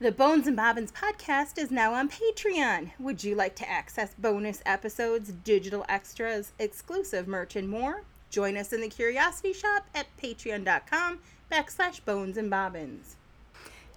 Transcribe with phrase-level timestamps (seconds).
[0.00, 2.92] The Bones and Bobbins podcast is now on Patreon.
[3.00, 8.04] Would you like to access bonus episodes, digital extras, exclusive merch, and more?
[8.30, 11.18] Join us in the Curiosity Shop at patreon.com
[11.50, 13.16] backslash bones and bobbins.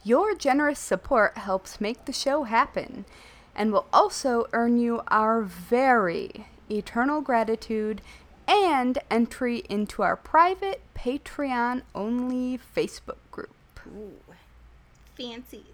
[0.03, 3.05] Your generous support helps make the show happen
[3.55, 8.01] and will also earn you our very eternal gratitude
[8.47, 13.53] and entry into our private Patreon only Facebook group.
[13.85, 14.33] Ooh,
[15.15, 15.70] fancies.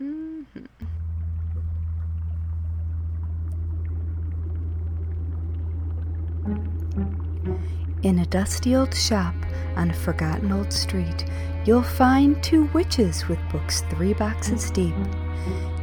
[0.00, 0.64] Mm-hmm.
[8.02, 9.34] In a dusty old shop
[9.76, 11.26] on a forgotten old street,
[11.66, 14.94] you'll find two witches with books three boxes deep.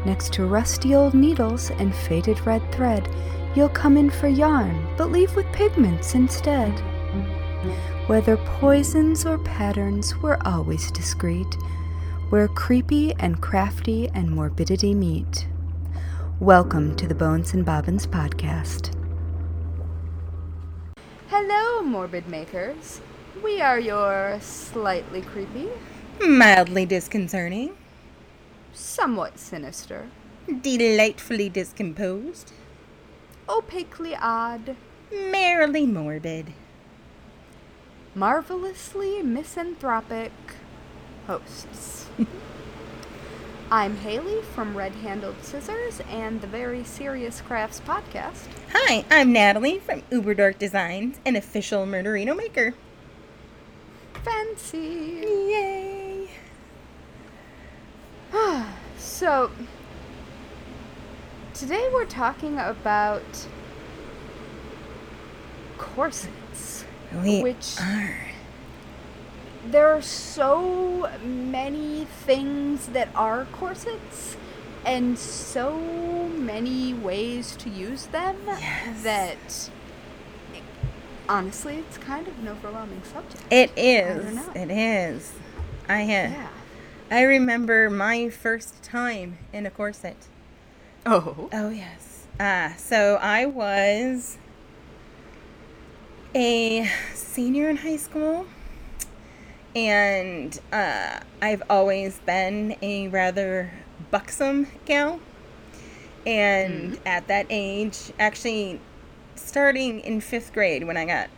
[0.03, 3.07] Next to rusty old needles and faded red thread,
[3.55, 6.71] you'll come in for yarn, but leave with pigments instead.
[8.07, 11.55] Whether poisons or patterns, we're always discreet,
[12.29, 15.47] where creepy and crafty and morbidity meet.
[16.41, 18.93] Welcome to the Bones and Bobbins podcast.
[21.29, 22.99] Hello, morbid makers.
[23.41, 25.69] We are your slightly creepy,
[26.19, 27.77] Mildly disconcerting,
[28.73, 30.09] somewhat sinister,
[30.61, 32.51] delightfully discomposed,
[33.47, 34.75] opaquely odd,
[35.13, 36.53] merrily morbid.
[38.15, 40.31] marvelously misanthropic
[41.27, 41.96] hosts.
[43.71, 48.47] I'm Haley from Red Handled Scissors and the Very Serious Crafts podcast.
[48.71, 52.73] Hi, I'm Natali from Uber Dark Designs, an official murderino maker.
[54.23, 55.23] Fancy.
[55.49, 56.29] Yay!
[58.99, 59.51] So,
[61.53, 63.47] today we're talking about
[65.77, 66.83] corsets.
[67.23, 68.26] We Which- are.
[69.71, 74.37] There are so many things that are corsets
[74.85, 79.03] and so many ways to use them Yes.
[79.03, 79.69] that
[81.27, 83.43] honestly it's kind of an overwhelming subject.
[83.51, 84.35] It don't is.
[84.35, 84.51] know.
[84.55, 85.33] It is.
[85.89, 86.31] I have.
[86.31, 86.47] yeah.
[87.11, 90.15] I remember my first time in a corset.
[91.05, 91.49] Oh.
[91.51, 92.25] Oh yes.
[92.39, 94.37] Uh, so I was
[96.35, 98.45] a senior in high school,
[99.77, 103.71] and uh, I've always been a rather
[104.09, 105.19] buxom gal.
[106.25, 108.81] And at that age, actually,
[109.35, 111.29] starting in fifth grade when I got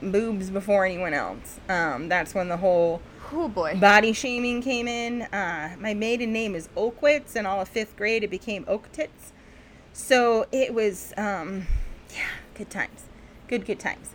[0.00, 3.74] boobs before anyone else, um, that's when the whole Oh boy.
[3.74, 5.22] body shaming came in.
[5.22, 9.32] Uh, my maiden name is Oakwitz, and all of fifth grade it became Oak Tits.
[9.92, 11.66] So it was, um,
[12.14, 13.06] yeah, good times.
[13.48, 14.10] Good, good times.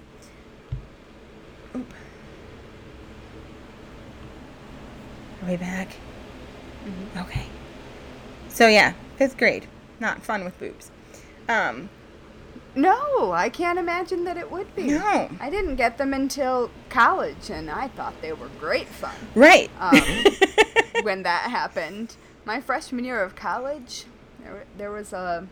[1.75, 1.93] Oop.
[5.47, 5.89] We back?
[7.17, 7.45] Okay.
[8.49, 9.67] So yeah, fifth grade.
[9.99, 10.89] Not fun with boobs.
[11.49, 11.89] Um,
[12.75, 14.83] No, I can't imagine that it would be.
[14.83, 15.29] No.
[15.39, 19.69] I didn't get them until college, and I thought they were great fun right.
[19.79, 20.01] Um,
[21.03, 22.15] when that happened.
[22.45, 24.05] My freshman year of college,
[24.43, 25.47] there, there was a,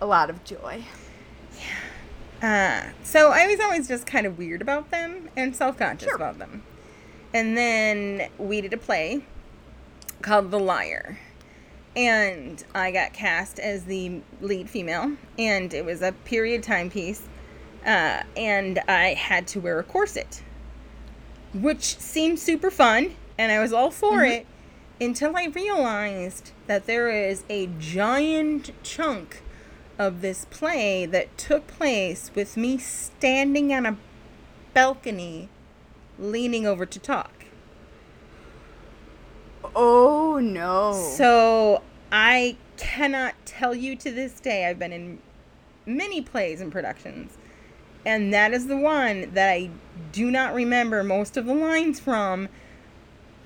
[0.00, 0.84] a lot of joy.
[2.42, 6.16] Uh, so I was always just kind of weird about them and self conscious Sure.
[6.16, 6.64] about them.
[7.34, 9.24] And then we did a play
[10.20, 11.18] called The Liar.
[11.94, 17.22] And I got cast as the lead female, and it was a period timepiece.
[17.84, 20.42] Uh, and I had to wear a corset,
[21.52, 24.46] which seemed super fun, and I was all for it
[25.00, 29.42] until I realized that there is a giant chunk
[29.98, 33.96] of this play that took place with me standing on a
[34.74, 35.48] balcony
[36.18, 37.44] leaning over to talk.
[39.74, 40.92] Oh no.
[41.16, 45.18] So I cannot tell you to this day, I've been in
[45.86, 47.38] many plays and productions,
[48.04, 49.70] and that is the one that I
[50.12, 52.48] do not remember most of the lines from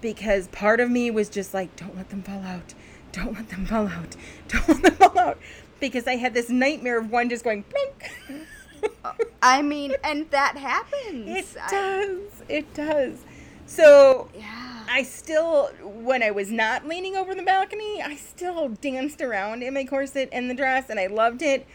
[0.00, 2.74] because part of me was just like, don't let them fall out.
[3.12, 4.14] Don't let them fall out.
[4.48, 5.38] Don't let them fall out.
[5.80, 8.45] Because I had this nightmare of one just going blink.
[9.42, 11.28] I mean, and that happens.
[11.28, 12.20] It I- does.
[12.48, 13.24] It does.
[13.66, 14.84] So yeah.
[14.88, 19.74] I still, when I was not leaning over the balcony, I still danced around in
[19.74, 21.66] my corset and the dress, and I loved it.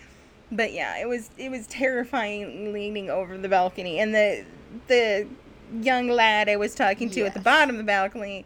[0.52, 4.46] But yeah, it was it was terrifying leaning over the balcony, and the
[4.88, 5.28] the
[5.82, 8.46] young lad I was talking to at the bottom of the balcony,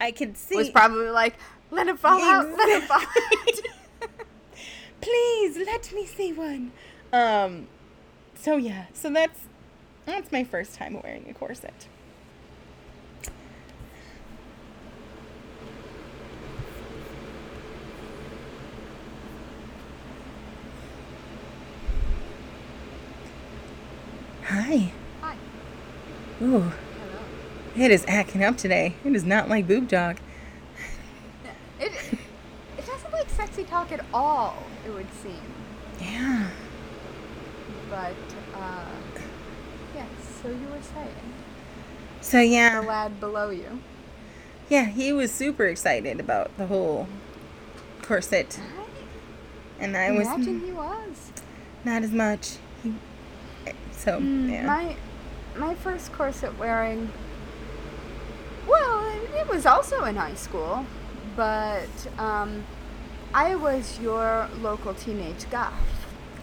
[0.00, 0.56] I could see.
[0.56, 1.34] was probably like,
[1.70, 4.10] let it fall out, let it fall out.
[5.00, 6.72] Please let me see one.
[7.12, 7.66] Um.
[8.42, 9.38] So yeah, so that's
[10.04, 11.86] that's my first time wearing a corset.
[24.42, 24.92] Hi.
[25.20, 25.36] Hi.
[26.42, 26.58] Ooh.
[26.58, 26.72] Hello.
[27.76, 28.96] It is acting up today.
[29.04, 30.16] It is not like boob talk.
[31.80, 31.92] it,
[32.76, 35.38] it doesn't like sexy talk at all, it would seem.
[36.00, 36.50] Yeah.
[37.88, 38.16] But
[38.62, 38.84] uh,
[39.94, 40.06] yes.
[40.42, 41.32] So you were saying
[42.20, 42.80] So yeah.
[42.80, 43.80] the yeah, lad below you.
[44.68, 47.06] yeah, he was super excited about the whole
[48.02, 48.58] corset,
[49.78, 51.32] and I I was imagine he was.
[51.84, 52.56] not as much.
[52.82, 52.94] He,
[53.92, 54.66] so Mm, yeah.
[54.66, 54.96] My
[55.56, 57.10] my first corset wearing.
[58.66, 60.86] Well, it- it was also in high school,
[61.36, 61.88] but
[62.18, 62.64] um,
[63.34, 65.72] I was your local teenage goth.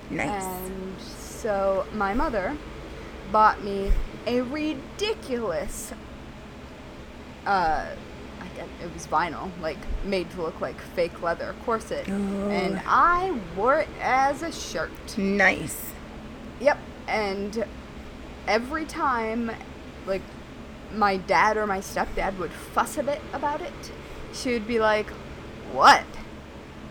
[0.09, 0.43] nice.
[0.43, 0.95] And
[1.41, 2.57] so my mother
[3.31, 3.91] bought me
[4.27, 5.93] a ridiculous
[7.45, 7.85] uh
[8.81, 12.07] it was vinyl, like made to look like fake leather corset.
[12.07, 15.17] And I wore it as a shirt.
[15.17, 15.91] nice.
[16.59, 16.77] Yep.
[17.07, 17.65] And
[18.47, 19.51] every time
[20.05, 20.21] like
[20.93, 23.91] my dad or my stepdad would fuss a bit about it,
[24.33, 25.09] she would be like,
[25.71, 26.03] What?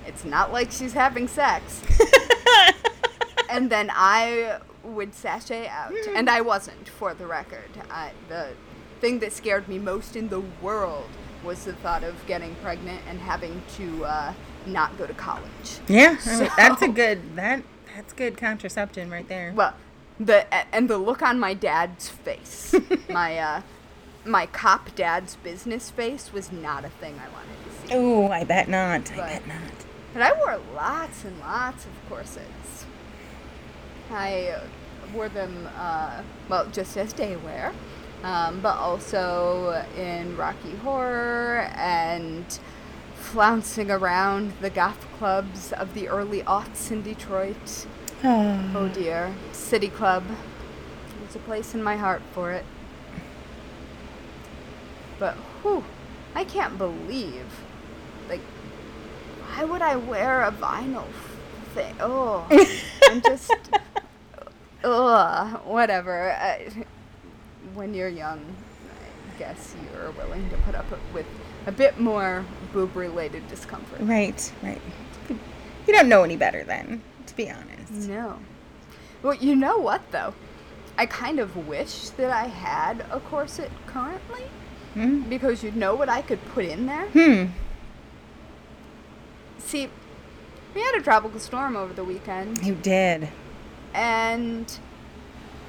[0.06, 1.82] It's not like she's having sex.
[3.48, 7.70] and then I would sashay out, and I wasn't, for the record.
[7.90, 8.50] I, the
[9.00, 11.08] thing that scared me most in the world
[11.44, 14.32] was the thought of getting pregnant and having to uh,
[14.66, 15.78] not go to college.
[15.86, 17.62] yeah, I mean, that's a good that
[17.94, 19.52] that's good contraception right there.
[19.54, 19.74] Well,
[20.18, 22.74] the and the look on my dad's face,
[23.08, 23.62] my uh,
[24.24, 27.94] my cop dad's business face was not a thing I wanted to see.
[27.94, 29.10] Oh, I bet not.
[29.12, 29.58] I bet not.
[30.12, 32.77] But I wore lots and lots of corsets.
[34.10, 34.60] I
[35.14, 37.72] wore them, uh, well, just as day wear,
[38.22, 42.58] um, but also in Rocky Horror and
[43.14, 47.87] flouncing around the goth clubs of the early aughts in Detroit.
[48.25, 49.34] Oh dear.
[49.52, 50.25] City Club.
[51.20, 52.64] There's a place in my heart for it.
[55.19, 55.84] But whew,
[56.34, 57.46] I can't believe.
[58.28, 58.40] Like,
[59.46, 61.06] why would I wear a vinyl
[61.75, 61.94] thing?
[62.00, 62.46] Oh,
[63.08, 63.52] I'm just.
[64.84, 66.32] Ugh, whatever.
[66.32, 66.69] I,
[67.75, 68.40] when you're young,
[69.34, 71.26] I guess you're willing to put up with
[71.66, 74.00] a bit more boob related discomfort.
[74.02, 74.81] Right, right.
[75.28, 78.08] You don't know any better then, to be honest.
[78.08, 78.38] No.
[79.22, 80.34] Well, you know what though?
[80.96, 84.43] I kind of wish that I had a corset currently
[84.94, 85.22] Hmm.
[85.28, 87.06] because you'd know what I could put in there.
[87.08, 87.52] Hmm.
[89.58, 89.90] See,
[90.78, 93.28] we had a tropical storm over the weekend You did.
[93.94, 94.78] and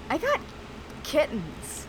[0.07, 0.39] I got
[1.03, 1.87] kittens.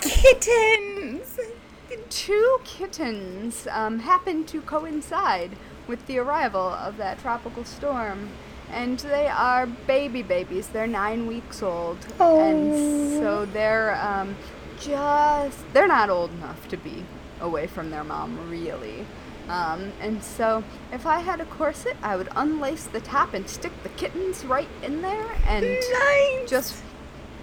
[0.00, 1.38] Kittens.
[2.08, 5.50] Two kittens um, happened to coincide
[5.86, 8.30] with the arrival of that tropical storm.
[8.70, 10.68] And they are baby babies.
[10.68, 11.98] They're nine weeks old.
[12.18, 14.34] And so they're um,
[14.80, 17.04] just, they're not old enough to be
[17.40, 19.06] away from their mom, really.
[19.48, 23.72] Um, and so if I had a corset, I would unlace the top and stick
[23.82, 26.48] the kittens right in there and Nice.
[26.50, 26.82] just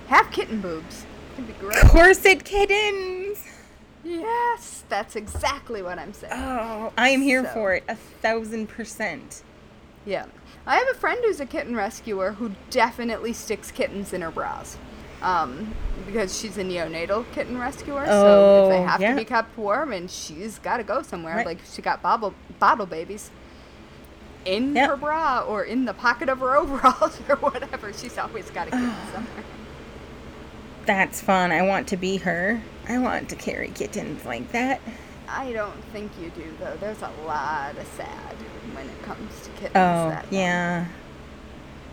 [0.07, 1.05] have kitten boobs.
[1.33, 1.83] It'd be great.
[1.87, 3.43] corset kittens.
[4.03, 6.31] Yes, that's exactly what I'm saying.
[6.33, 7.83] Oh, I am here So- for it.
[7.89, 9.43] A thousand percent.
[10.05, 10.25] Yeah.
[10.65, 14.77] I have a friend who's a kitten rescuer who definitely sticks kittens in her bras.
[15.21, 15.73] Um,
[16.05, 19.11] because she's a neonatal kitten rescuer, so if they Oh, have yeah.
[19.11, 21.45] to be kept warm and she's got to go somewhere, Right.
[21.45, 23.31] like she got bottle, bottle babies
[24.45, 24.89] in Yep.
[24.91, 28.71] her bra or in the pocket of her overalls or whatever, she's always got a
[28.71, 29.43] kitten somewhere.
[30.85, 31.51] That's fun.
[31.51, 32.61] I want to be her.
[32.87, 34.79] I want to carry kittens like that.
[35.27, 36.77] I don't think you do, though.
[36.79, 38.35] There's a lot of sad
[38.73, 39.71] when it comes to kittens.
[39.75, 40.41] Oh, that young.
[40.41, 40.85] yeah.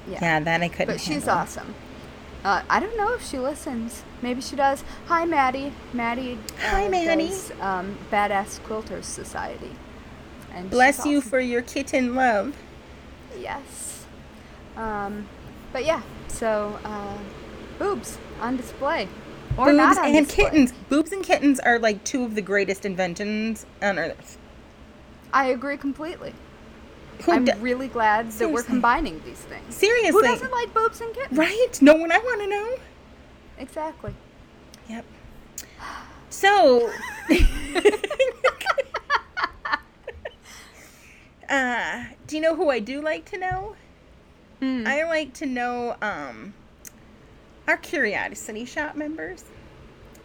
[0.07, 1.75] Yeah, that I couldn't But she's awesome.
[2.44, 4.02] Uh, I don't know if she listens.
[4.20, 4.84] Maybe she does.
[5.06, 5.72] Hi, Maddie.
[5.94, 6.38] Maddie.
[6.58, 7.28] Uh, Hi, Maddie.
[7.28, 9.70] Does, um, Badass Quilters Society.
[10.52, 11.30] And Bless you awesome.
[11.30, 12.54] for your kitten love.
[13.38, 14.04] Yes.
[14.76, 15.26] Um,
[15.72, 17.16] but yeah, so uh,
[17.78, 19.08] boobs on display.
[19.56, 20.44] Or Boobs not on and display.
[20.44, 20.72] kittens.
[20.88, 24.36] Boobs and kittens are like two of the greatest inventions on earth.
[25.32, 26.34] I agree completely.
[27.23, 29.75] Who I'm do- really glad that we're combining these things.
[29.75, 30.11] Seriously.
[30.12, 31.38] Who doesn't like boobs and kittens?
[31.38, 31.68] Right?
[31.80, 32.76] No one I want to know.
[33.59, 34.14] Exactly.
[34.88, 35.04] Yep.
[36.30, 36.90] So,
[41.49, 43.76] uh, do you know who I do like to know?
[44.61, 44.85] Hmm.
[44.87, 46.54] I like to know um,
[47.68, 49.44] our Curiosity Shop members.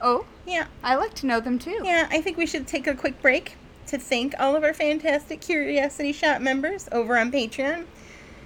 [0.02, 1.82] Oh, Yeah, I like to know them too.
[1.84, 2.08] yeah.
[2.10, 3.58] I think we should take a quick break
[3.90, 7.86] to thank all of our fantastic Curiosity Shop members over on Patreon,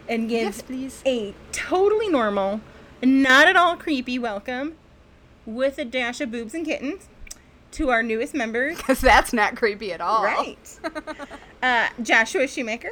[0.08, 2.62] and give Yes, a totally normal,
[3.02, 4.76] not at all creepy welcome
[5.46, 7.08] with a dash of boobs and kittens
[7.72, 8.78] to our newest members.
[8.84, 10.24] Because that's not creepy at all.
[10.24, 10.80] Right.
[11.64, 12.92] uh, Joshua Shoemaker,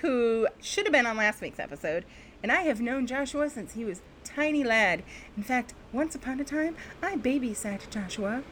[0.00, 2.04] who should have been on last week's episode.
[2.40, 5.02] And I have known Joshua since he was tiny lad.
[5.36, 8.44] In fact, once upon a time, I babysat Joshua.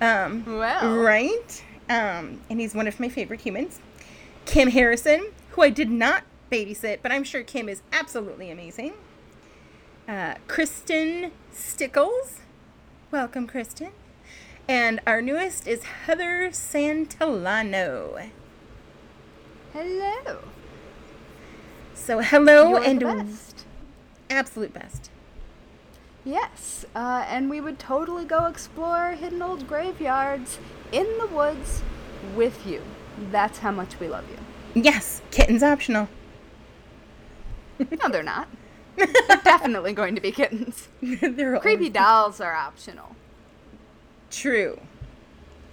[0.00, 0.96] Um, Well.
[0.98, 1.64] Right?
[1.92, 3.78] Um, and he's one of my favorite humans.
[4.46, 8.94] Kim Harrison, who I did not babysit, but I'm sure Kim is absolutely amazing.
[10.08, 12.40] Uh, Kristen Stickles.
[13.10, 13.90] Welcome, Kristen.
[14.66, 18.30] And our newest is Heather Santillano.
[19.74, 20.38] Hello.
[21.92, 23.66] So, hello You're and best.
[24.30, 25.10] absolute best.
[26.24, 30.58] Yes, uh, and we would totally go explore hidden old graveyards
[30.92, 31.82] in the woods
[32.36, 32.82] with you.
[33.30, 34.80] That's how much we love you.
[34.82, 36.08] Yes, kittens optional.
[38.00, 38.46] No, they're not.
[38.96, 39.06] They're
[39.42, 40.88] definitely going to be kittens.
[41.02, 43.16] They're Creepy dolls are optional.
[44.30, 44.78] True.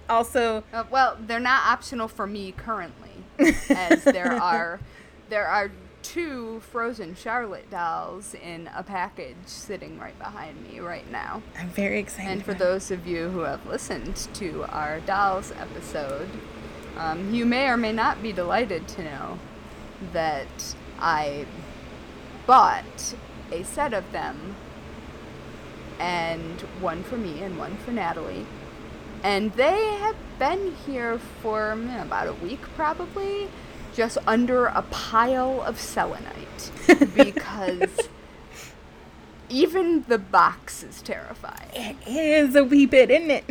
[0.08, 3.10] Also, Uh, well, they're not optional for me currently,
[3.70, 4.80] as there are
[5.28, 5.70] there are
[6.02, 11.42] two frozen Charlotte dolls in a package sitting right behind me right now.
[11.58, 12.30] I'm very excited.
[12.30, 16.28] And for those of you who have listened to our dolls episode,
[16.96, 19.38] um, you may or may not be delighted to know
[20.12, 21.46] that I
[22.46, 23.14] bought
[23.52, 24.56] a set of them,
[25.98, 28.46] and one for me and one for Natali.
[29.22, 33.48] And they have been here for mm, about a week, probably,
[33.94, 36.70] just under a pile of selenite.
[37.14, 38.08] because
[39.48, 41.68] even the box is terrifying.
[41.74, 43.44] it is a wee bit, isn't it?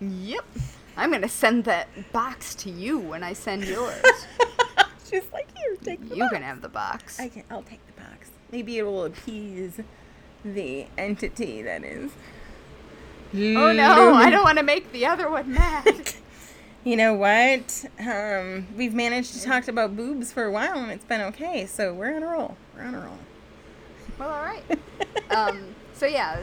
[0.00, 0.44] Yep.
[0.96, 4.02] I'm gonna send that box to you when I send yours.
[5.10, 6.32] She's like, here, take the you box.
[6.34, 7.18] can have the box.
[7.20, 7.44] I can.
[7.50, 8.30] I'll take the box.
[8.50, 9.80] Maybe it will appease
[10.44, 12.10] the entity that is.
[13.34, 15.84] oh no, I don't want to make the other one mad.
[16.88, 17.84] You know what?
[18.00, 21.66] Um, we've managed to talk about boobs for a while, and it's been okay.
[21.66, 22.56] So we're on a roll.
[22.74, 23.18] We're on a roll.
[24.18, 24.64] well, all right.
[25.30, 26.42] Um, so yeah,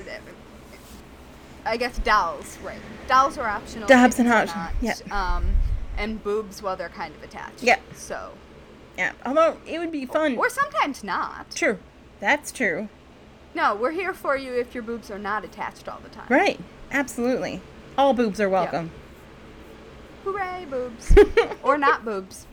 [1.66, 2.78] I guess dolls, right?
[3.08, 3.88] Dolls are optional.
[3.88, 5.12] Dobbs and Hodge, not.
[5.12, 5.56] Um,
[5.98, 7.64] and boobs, well, they're kind of attached.
[7.64, 7.82] Yep.
[7.96, 8.34] So,
[8.96, 9.14] Yeah.
[9.26, 10.38] Although it would be fun.
[10.38, 11.50] or sometimes not.
[11.56, 11.80] True.
[12.20, 12.90] That's true.
[13.56, 16.28] No, we're here for you if your boobs are not attached all the time.
[16.30, 16.60] Right.
[16.92, 17.62] Absolutely.
[17.98, 18.92] All boobs are welcome.
[20.26, 21.14] Hooray, boobs.
[21.64, 22.46] or not boobs.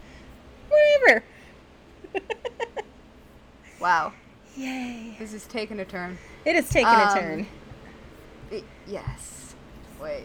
[0.68, 1.24] Whatever.
[3.80, 4.12] Wow,
[4.56, 5.16] Yay.
[5.18, 6.16] this is taking a turn.
[6.44, 7.46] It is taking Um, a turn.
[8.52, 9.56] Y- yes.
[10.00, 10.24] Wait.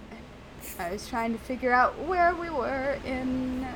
[0.78, 3.68] I was trying to figure out where we were in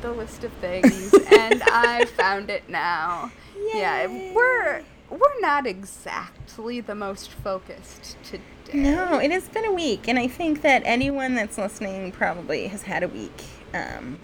[0.00, 3.30] the list of things, and I found it now.
[3.74, 8.42] Yeah, we're we're not exactly the most focused today.
[8.74, 12.82] No, it has been a week, and I think that anyone that's listening probably has
[12.82, 14.18] had a week um,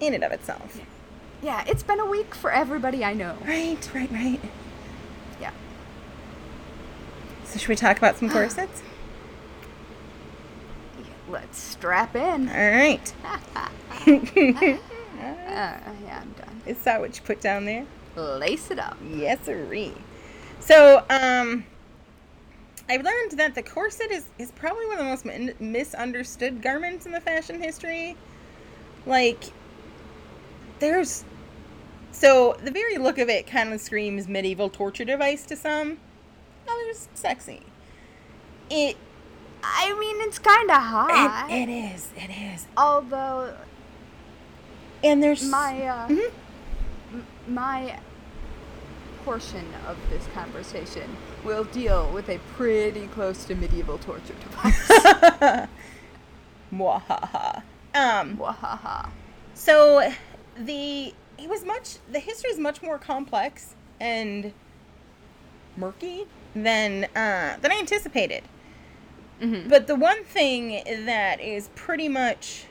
[0.00, 0.80] in and of itself.
[1.42, 3.36] Yeah, it's been a week for everybody I know.
[3.46, 4.40] Right, right, right.
[5.40, 5.52] Yeah.
[7.44, 8.82] So, should we talk about some corsets?
[11.28, 12.48] Let's strap in.
[12.48, 13.12] All right.
[15.16, 16.60] Uh, yeah, I'm done.
[16.66, 17.86] Is that what you put down there?
[18.16, 18.98] Lace it up.
[19.02, 19.94] Yes, sirree.
[20.60, 21.64] So, um,
[22.88, 27.04] I've learned that the corset is, is probably one of the most min- misunderstood garments
[27.06, 28.16] in the fashion history.
[29.06, 29.42] Like,
[30.78, 31.24] there's.
[32.12, 35.98] So, the very look of it kind of screams medieval torture device to some.
[36.68, 37.62] Others, sexy.
[38.70, 38.96] It,
[39.62, 41.50] I mean, it's kind of hot.
[41.50, 42.08] it, it is.
[42.16, 42.66] It is.
[42.76, 43.54] Although
[45.04, 45.42] And there's.
[45.44, 46.30] my uh, Mhm.
[47.12, 47.98] m- my
[49.26, 54.88] portion of this conversation will deal with a pretty close to medieval torture device.
[56.72, 57.62] Mwahaha.
[57.92, 58.36] Um.
[58.36, 59.08] Wahaha.
[59.54, 60.12] So
[60.56, 64.52] the it was much the history is much more complex and
[65.76, 68.44] murky than uh, than I anticipated.
[69.42, 69.68] Mhm.
[69.68, 72.66] But the one thing that is pretty much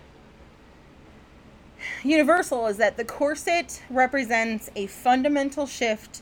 [2.01, 6.21] universal is that the corset represents a fundamental shift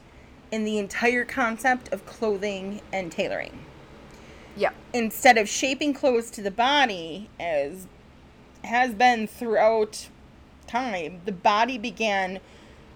[0.53, 3.65] in the entire concept of clothing and tailoring.
[4.55, 4.69] Yeah.
[4.93, 7.87] Instead of shaping clothes to the body, as
[8.63, 10.09] has been throughout
[10.67, 12.39] time, the body began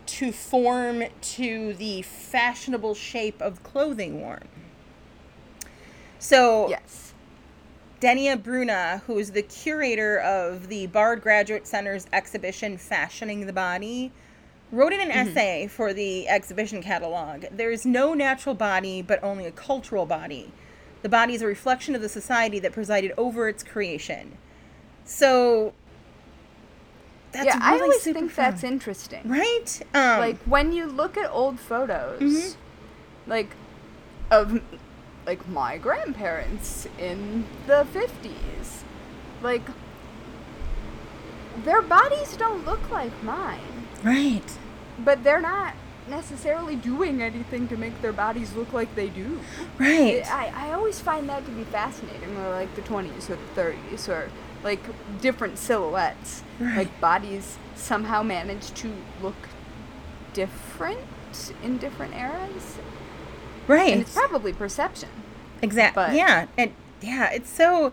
[0.05, 4.47] to form to the fashionable shape of clothing worn.
[6.19, 7.15] So, Yes.
[7.99, 14.11] Denis Bruna, who is the curator of the Bard Graduate Center's exhibition Fashioning the Body,
[14.71, 19.51] wrote in an essay for the exhibition catalog There's no natural body, but only a
[19.51, 20.51] cultural body.
[21.03, 24.37] The body is a reflection of the society that presided over its creation.
[25.05, 25.73] So,
[27.31, 28.45] that's yeah, I always think fun.
[28.51, 29.21] that's interesting.
[29.29, 29.81] Right?
[29.93, 32.55] Um, like when you look at old photos Mhm.
[33.27, 33.49] like
[34.31, 34.61] of
[35.25, 38.83] like my grandparents in the 50s
[39.41, 39.61] like
[41.63, 43.76] their bodies don't look like mine
[44.07, 44.57] right.
[44.99, 45.73] but they're not
[46.09, 49.39] necessarily doing anything to make their bodies look like they do
[49.77, 50.23] Right.
[50.31, 54.07] I, I always find that to be fascinating or like the 20s or the 30s
[54.07, 54.29] or
[54.63, 54.79] like
[55.21, 56.77] different silhouettes Right.
[56.77, 59.35] like bodies somehow manage to look
[60.33, 60.99] different
[61.63, 62.77] in different eras
[63.67, 63.91] right.
[63.93, 65.09] and it's probably perception
[65.61, 66.15] Exactly.
[66.15, 66.71] Yeah, and
[67.01, 67.91] yeah, it's so.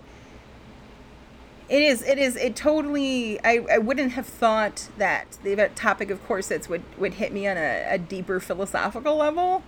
[1.69, 2.03] It is.
[2.03, 2.37] It is.
[2.37, 3.41] It totally.
[3.45, 7.57] I, I wouldn't have thought that the topic of corsets would would hit me on
[7.57, 9.63] a, a deeper philosophical level.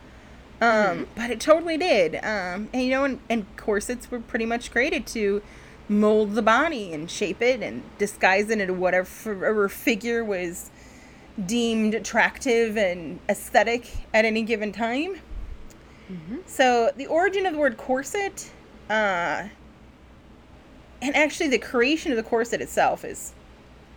[0.61, 2.17] Um, but it totally did.
[2.17, 5.43] Um, and you know, and, and corsets were pretty much created to
[5.89, 10.71] mold the body and shape it and disguise it into whatever figure was
[11.45, 15.21] deemed attractive and aesthetic at any given time.
[16.47, 18.51] So the origin of the word corset,
[18.89, 19.49] uh,
[21.03, 23.33] and actually the creation of the corset itself is,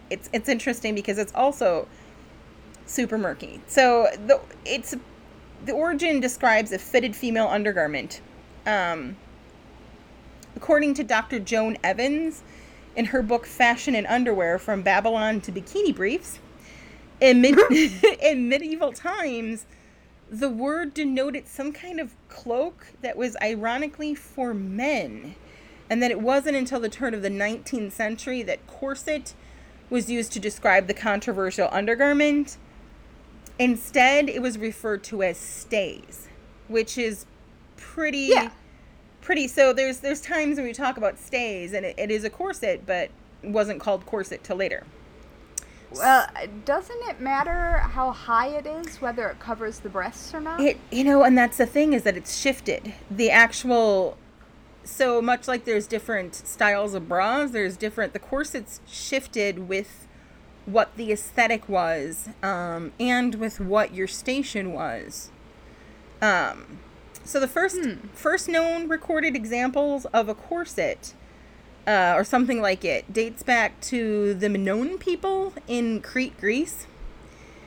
[0.10, 1.88] it's it's interesting because it's also
[2.86, 3.62] super murky.
[3.68, 4.96] So the it's
[5.66, 8.22] the origin describes a fitted female undergarment.
[8.66, 9.18] Um,
[10.56, 11.40] according to Dr.
[11.40, 12.44] Joan Evans,
[12.96, 16.40] in her book Fashion and Underwear from Babylon to Bikini Briefs,
[17.22, 17.60] in mid-
[18.22, 19.66] in medieval times
[20.32, 25.36] the word denoted some kind of cloak that was ironically for men.
[25.90, 29.34] And that it wasn't until the turn of the 19th century that corset
[29.90, 32.58] was used to describe the controversial undergarment.
[33.58, 36.28] Instead, it was referred to as stays,
[36.68, 37.26] which is
[37.76, 38.52] pretty Yeah.
[39.22, 42.30] pretty so there's there's times when we talk about stays and it, it is a
[42.30, 43.10] corset, but
[43.44, 44.84] wasn't called corset till later.
[45.92, 46.28] well
[46.66, 50.78] doesn't it matter how high it is whether it covers the breasts or not It
[50.92, 52.94] you know, and that's the thing is that it's shifted.
[53.10, 54.18] The actual
[54.90, 60.08] so much like there's different styles of bras, there's different the corsets shifted with
[60.66, 65.32] what the aesthetic was, um, and with what your station was.
[66.22, 66.80] Um
[67.24, 67.80] so the first
[68.14, 71.14] first known recorded examples of a corset
[71.86, 76.88] uh, or something like it dates back to the Minoan people in Crete, Greece.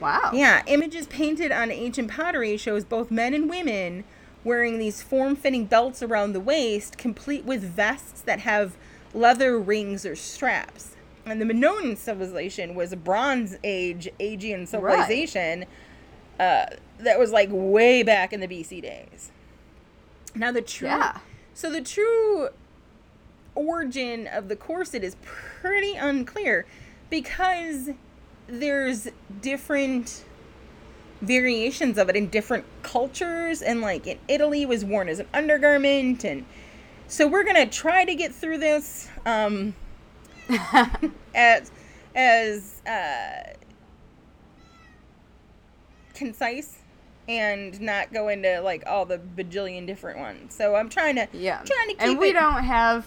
[0.00, 4.04] wow Yeah, images painted on ancient pottery shows both men and women
[4.44, 8.76] wearing these form-fitting belts around the waist, complete with vests that have
[9.14, 10.96] leather rings or straps.
[11.24, 15.66] And the Minoan civilization was a Bronze Age Aegean civilization
[16.40, 16.66] uh,
[16.98, 19.30] that was like way back in the BC days.
[20.34, 21.18] Now the true, Yeah.
[21.54, 22.48] so the true
[23.54, 26.64] origin of the corset is pretty unclear
[27.10, 27.90] because
[28.48, 29.08] there's
[29.40, 30.24] different
[31.22, 35.26] variations of it in different cultures and like in Italy it was worn as an
[35.32, 36.44] undergarment and
[37.06, 39.74] so we're gonna try to get through this um
[41.34, 41.70] as
[42.16, 43.52] as uh
[46.14, 46.78] concise
[47.28, 50.54] and not go into like all the bajillion different ones.
[50.54, 51.62] So i'm trying to yeah.
[51.64, 53.06] trying to keep it and we it don't have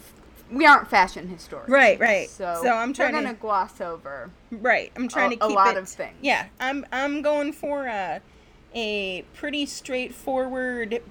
[0.52, 2.30] we aren't fashion historians Right, right.
[2.30, 4.92] so, So I'm trying we're to- gonna gloss over Right.
[4.96, 6.16] I'm trying a- to a keep lot it, of things.
[6.22, 8.22] Yeah, I'm I'm going for a
[8.76, 11.02] a pretty straightforward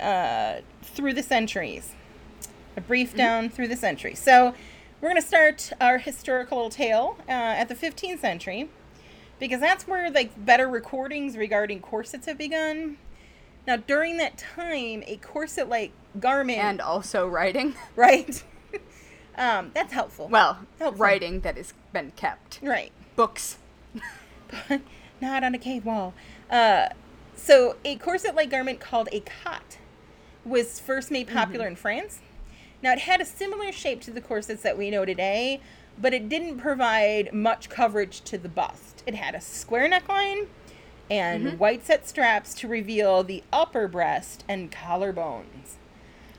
[0.00, 1.92] uh, through the centuries,
[2.76, 2.86] a Mm-hmm.
[2.88, 4.18] brief down through the centuries.
[4.20, 4.54] So
[5.00, 8.68] we're gonna start our historical tale uh, at the 15th century
[9.38, 12.96] because that's where like better recordings regarding corsets have begun.
[13.66, 18.42] Now during that time, a corset-like garment, and also writing right?
[19.36, 20.28] Um, that's helpful.
[20.28, 20.98] well Helpful.
[21.02, 22.92] writing that has been kept right.
[23.16, 23.58] books
[25.20, 26.14] not on a cave wall.
[26.50, 26.88] Uh,
[27.36, 29.78] so, a corset like garment called a cotte
[30.44, 32.20] was first made popular in France.
[32.82, 35.60] Now, it had a similar shape to the corsets that we know today,
[35.98, 39.02] but it didn't provide much coverage to the bust.
[39.06, 40.48] It had a square neckline
[41.10, 45.76] and white set straps to reveal the upper breast and collarbones.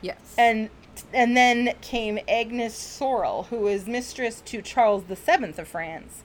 [0.00, 0.70] yes And
[1.12, 6.22] and then came Agnes Sorel, who was mistress to Charles VII of France.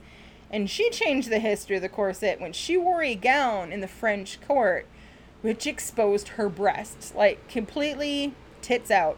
[0.49, 3.87] And she changed the history of the corset when she wore a gown in the
[3.87, 4.85] French court,
[5.41, 9.17] which exposed her breasts, like completely tits out.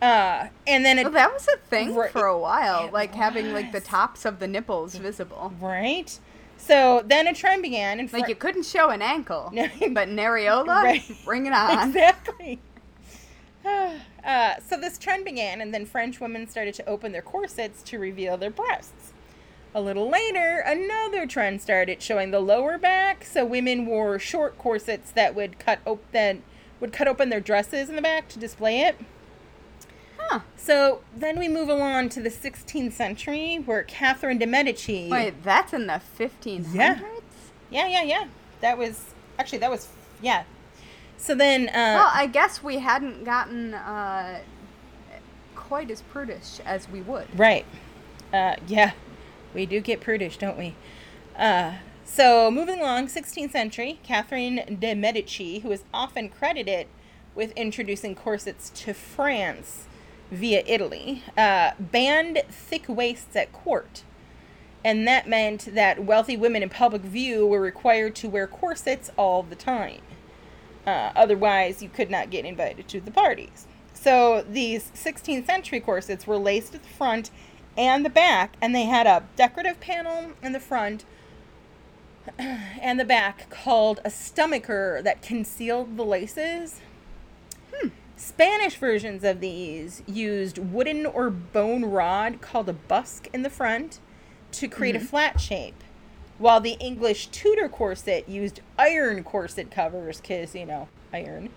[0.00, 3.70] Uh, and then it, well, that was a thing for a while like having like
[3.70, 6.18] the tops of the nipples visible right?
[6.56, 10.66] So then a trend began, and Like you couldn't show an ankle, but an areola,
[10.82, 11.02] Right.
[11.24, 11.88] bring it on.
[11.88, 12.60] exactly.
[14.22, 17.98] Uh, so this trend began, and then French women started to open their corsets to
[17.98, 19.14] reveal their breasts.
[19.74, 23.24] A little later, another trend started showing the lower back.
[23.24, 26.36] So women wore short corsets that would cut op- that
[26.80, 28.98] would cut open their dresses in the back to display it.
[30.18, 30.40] Huh.
[30.56, 35.08] So then we move along to the 16th century, where Catherine de Medici.
[35.10, 36.74] Wait, that's in the 1500s?
[36.74, 37.00] Yeah.
[37.70, 38.24] Yeah, yeah, yeah.
[38.60, 39.88] That was actually that was
[40.20, 40.44] yeah.
[41.20, 44.40] So then, uh, Well, I guess we hadn't gotten uh,
[45.54, 47.26] quite as prudish as we would.
[47.38, 47.66] Right.
[48.32, 48.92] Uh, yeah,
[49.52, 50.74] we do get prudish, don't we?
[51.36, 56.88] Uh, so, moving along, 16th century, Catherine de' Medici, who is often credited
[57.34, 59.84] with introducing corsets to France
[60.30, 64.02] via Italy, uh, banned thick waists at court.
[64.82, 69.42] And that meant that wealthy women in public view were required to wear corsets all
[69.42, 70.00] the time.
[70.90, 73.66] Uh, otherwise, you could not get invited to the parties.
[73.94, 77.30] So these 16th century corsets were laced at the front
[77.76, 81.04] and the back, and they had a decorative panel in the front
[82.38, 86.80] and the back called a stomacher that concealed the laces.
[88.16, 94.00] Spanish versions of these used wooden or bone rod called a busk in the front
[94.52, 95.82] to create a flat shape,
[96.40, 101.50] while the English Tudor corset used iron corset covers, because, you know, iron.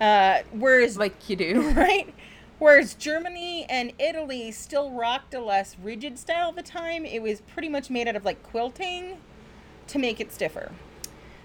[0.00, 1.70] Uh, whereas Like you do.
[1.76, 2.12] right?
[2.58, 7.42] Whereas Germany and Italy still rocked a less rigid style at the time, it was
[7.42, 9.18] pretty much made out of like quilting
[9.88, 10.72] to make it stiffer.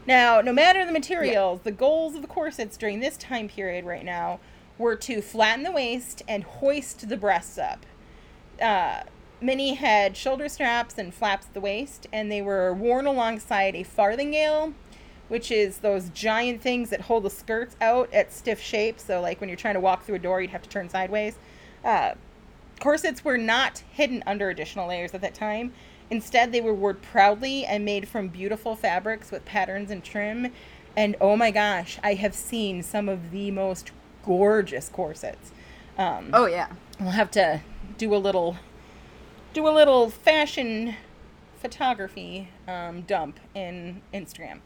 [0.05, 4.05] Now, no matter the materials, the goals of the corsets during this time period right
[4.05, 4.39] now
[4.77, 7.85] were to flatten the waist and hoist the breasts up.
[8.61, 9.01] Uh,
[9.41, 13.83] many had shoulder straps and flaps at the waist, and they were worn alongside a
[13.83, 14.73] farthingale,
[15.27, 18.99] which is those giant things that hold the skirts out at stiff shape.
[18.99, 21.37] So, like when you're trying to walk through a door, you'd have to turn sideways.
[21.83, 22.13] Uh,
[22.79, 25.73] corsets were not hidden under additional layers at that time.
[26.09, 30.53] Instead, they were worn proudly and made from beautiful fabrics with patterns and trim.
[30.95, 33.91] And oh my gosh, I have seen some of the most
[34.25, 35.51] gorgeous corsets.
[35.97, 36.67] Um, Oh, yeah.
[36.99, 37.61] We'll have to
[37.97, 38.57] do a little
[39.57, 40.95] do a little fashion
[41.59, 44.59] photography um, dump in Instagram.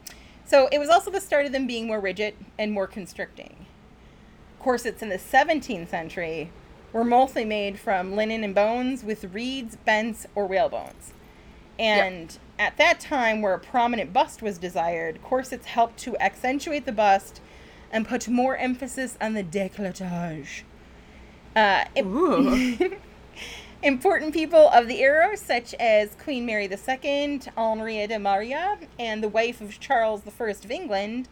[0.44, 3.64] So it was also the start of them being more rigid and more constricting.
[4.60, 6.50] Corsets in the 17th century
[6.92, 11.14] were mostly made from linen and bones with reeds, bents, or whalebones.
[11.78, 16.92] And at that time, where a prominent bust was desired, corsets helped to accentuate the
[16.92, 17.40] bust
[17.90, 20.64] and put more emphasis on the décolletage.
[21.56, 22.98] Uh, Ooh.
[23.82, 29.28] Important people of the era, such as Queen Mary II, Henrietta de Maria, and the
[29.28, 31.28] wife of Charles I of England,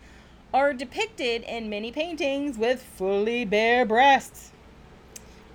[0.52, 4.50] are depicted in many paintings with fully bare breasts.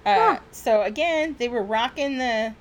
[0.05, 0.39] Uh, Huh.
[0.51, 2.53] So again, they were rocking the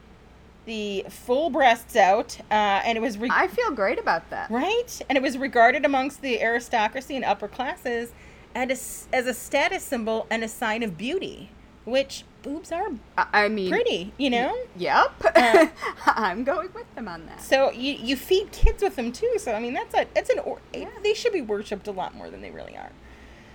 [0.66, 4.51] the full breasts out, uh, and it was re- I feel great about that.
[4.51, 8.12] right, and it was regarded amongst the aristocracy and upper classes
[8.55, 11.51] as a, as a status symbol and a sign of beauty,
[11.85, 14.54] which boobs are I, mean, pretty, you know.
[14.76, 15.24] Yep.
[15.35, 15.66] Uh,
[16.07, 17.40] I'm going with them on that.
[17.40, 19.35] So you you feed kids with them too.
[19.38, 20.90] So I mean that's a it's an or, Yeah.
[21.02, 22.90] they should be worshipped a lot more than they really are.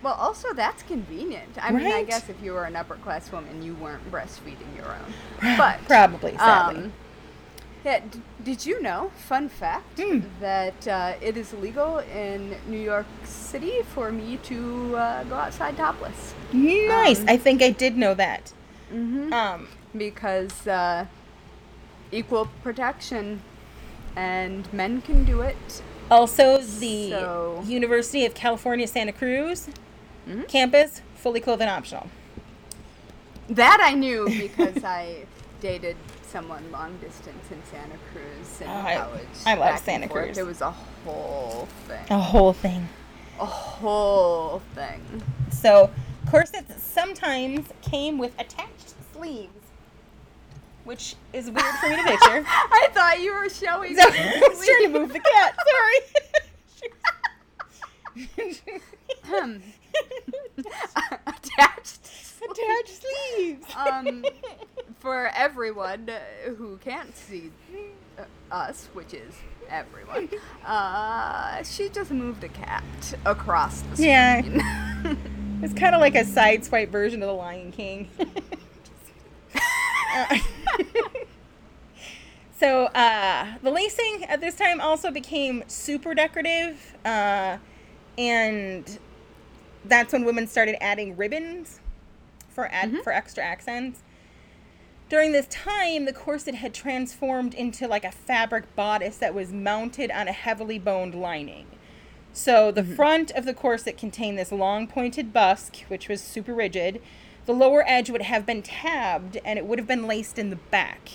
[0.02, 1.58] Well, also that's convenient.
[1.62, 4.88] I mean, I guess if you were an upper class woman, you weren't breastfeeding your
[4.88, 5.14] own.
[5.58, 6.84] But Probably, sadly.
[6.84, 6.94] um,
[7.84, 9.12] yeah, d- did you know?
[9.28, 10.20] Fun fact Hmm.
[10.40, 15.76] that uh, it is legal in New York City for me to uh, go outside
[15.78, 17.20] topless nice.
[17.22, 18.54] um, I think I did know that.
[18.92, 19.32] Mm-hmm.
[19.34, 21.06] Um, because uh,
[22.12, 23.42] equal protection,
[24.16, 25.82] and men can do it.
[26.12, 29.70] also, the So- University of California Santa Cruz
[30.28, 30.48] Mhm.
[30.48, 32.08] campus fully clothed and optional.
[33.50, 35.26] That I knew because I
[35.62, 35.98] dated
[36.28, 39.28] someone long distance in Santa Cruz in Oh, I- college.
[39.46, 40.08] I love Santa.
[40.08, 40.38] Cruz.
[40.38, 42.06] It was a whole thing.
[42.10, 42.88] A whole thing.
[43.40, 45.02] A whole thing.
[45.52, 45.90] So
[46.30, 49.50] corsets sometimes came with attached sleeves,
[50.84, 52.44] which is weird for me to picture.
[52.48, 53.96] I thought you were showing.
[53.98, 55.56] So, me I was trying to move the cat.
[55.72, 56.00] Sorry.
[59.40, 59.62] Um,
[61.28, 62.10] attached.
[62.50, 63.66] attached sleeves.
[63.76, 64.26] Um,
[65.00, 66.20] for everyone uh,
[66.52, 67.52] who can't see
[68.18, 69.34] uh, us, which is
[69.70, 70.30] everyone,
[70.66, 72.84] uh, she just moved a cat
[73.26, 74.10] across the screen.
[74.10, 75.16] Yeah.
[75.62, 78.10] It's kind of like a side swipe version of the Lion King.
[80.12, 80.40] Uh,
[82.60, 87.58] So uh, the lacing at this time also became super decorative, uh,
[88.18, 89.00] and
[89.86, 91.80] that's when women started adding ribbons
[92.50, 94.02] for ad- for extra accents.
[95.08, 100.12] During this time, the corset had transformed into like a fabric bodice that was mounted
[100.12, 101.66] on a heavily boned lining.
[102.40, 107.02] So the front of the corset contained this long pointed busk, which was super rigid.
[107.46, 110.56] The lower edge would have been tabbed and it would have been laced in the
[110.56, 111.10] back.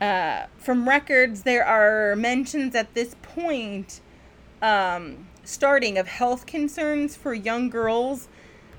[0.00, 4.00] Uh, from records, there are mentions at this point,
[4.62, 8.28] um, starting of health concerns for young girls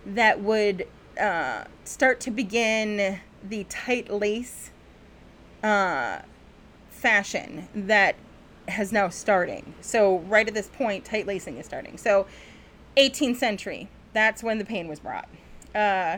[0.06, 0.88] that would
[1.20, 4.72] uh, start to begin the tight lace
[5.62, 6.20] uh,
[6.90, 8.16] fashion that
[8.68, 9.74] has now starting.
[9.82, 11.98] So right at this point, tight lacing is starting.
[11.98, 12.28] So
[12.98, 15.30] 18th century, that's when the pain was brought.
[15.74, 16.18] Uh,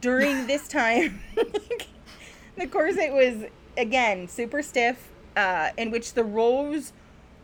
[0.00, 1.20] during this time,
[2.56, 6.92] the corset was again super stiff, uh, in which the rolls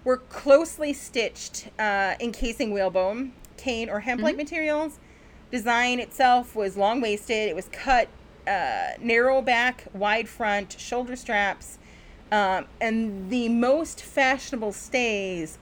[0.05, 4.99] were closely stitched, uh, encasing whalebone, cane, or hemp-like materials.
[5.51, 7.49] Design itself was long waisted.
[7.49, 8.09] It was cut
[8.47, 11.79] uh, narrow back, wide front, shoulder straps,
[12.33, 15.59] um, and the most fashionable stays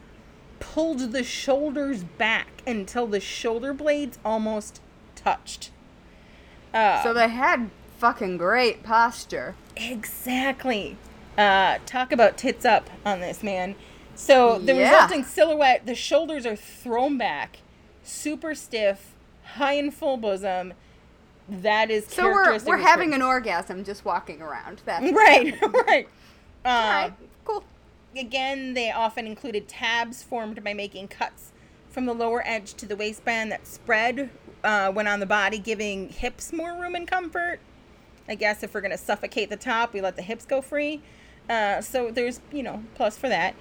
[0.60, 4.80] pulled the shoulders back until the shoulder blades almost
[5.14, 5.70] touched.
[6.72, 9.54] Uh, So they had fucking great posture.
[9.76, 10.96] Exactly.
[11.36, 13.74] Uh, talk about tits up on this, man.
[14.14, 14.92] So the Yeah.
[14.92, 17.58] resulting silhouette, the shoulders are thrown back,
[18.04, 19.12] super stiff,
[19.56, 20.72] high and full bosom.
[21.48, 24.80] That is So we're we're having an orgasm just walking around.
[24.86, 25.54] That's right,
[25.86, 26.08] right.
[26.64, 27.12] Uh, Alright,
[27.44, 27.64] cool.
[28.16, 31.52] Again, they often included tabs formed by making cuts
[31.90, 34.30] from the lower edge to the waistband that spread
[34.62, 37.60] uh, when on the body, giving hips more room and comfort.
[38.28, 41.02] I guess if we're going to suffocate the top, we let the hips go free.
[41.48, 43.54] Uh, so there's, you know, plus for that.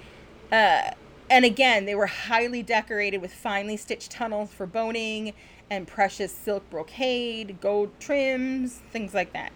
[0.52, 0.92] Uh,
[1.30, 5.34] and again, they were highly decorated with finely stitched tunnels for boning
[5.70, 9.52] and precious silk brocade, gold trims, things like that.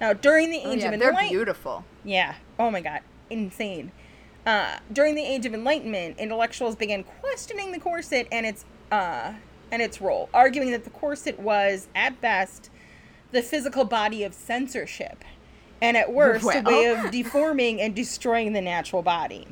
[0.00, 1.84] Now, during the Oh, Age yeah, of Enlightenment, they're beautiful.
[2.04, 2.34] yeah.
[2.58, 3.00] Oh my God.
[3.30, 3.92] Insane.
[4.46, 9.32] Uh, during the Age of Enlightenment, intellectuals began questioning the corset and its uh,
[9.70, 12.70] and its role, arguing that the corset was, at best,
[13.32, 15.22] the physical body of censorship,
[15.82, 19.46] and at worst, a way of deforming and destroying the natural body.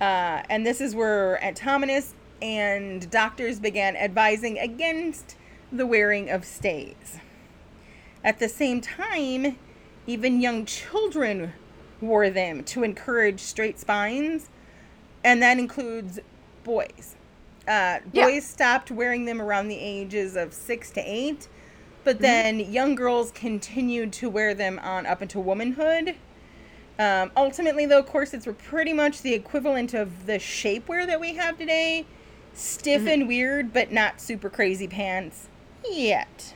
[0.00, 5.36] Uh, and this is where anatomists and doctors began advising against
[5.70, 7.18] the wearing of stays.
[8.28, 9.56] At the same time,
[10.06, 11.54] even young children
[12.02, 14.50] wore them to encourage straight spines,
[15.24, 16.20] and that includes
[16.62, 17.16] boys.
[17.66, 18.26] Uh, Yeah.
[18.26, 21.48] boys stopped wearing them around the ages of six to eight,
[22.04, 26.14] but then young girls continued to wear them on up into womanhood.
[26.98, 31.56] Um, ultimately, though, corsets were pretty much the equivalent of the shapewear that we have
[31.56, 32.04] today
[32.52, 35.46] stiff and weird, but not super crazy pants
[35.90, 36.52] yet.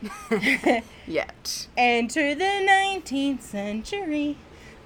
[1.06, 1.68] Yet.
[1.76, 4.36] Enter the 19th century.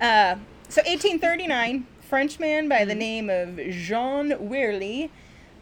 [0.01, 0.37] Uh,
[0.69, 5.11] so 1839, Frenchman by the name of Jean Werly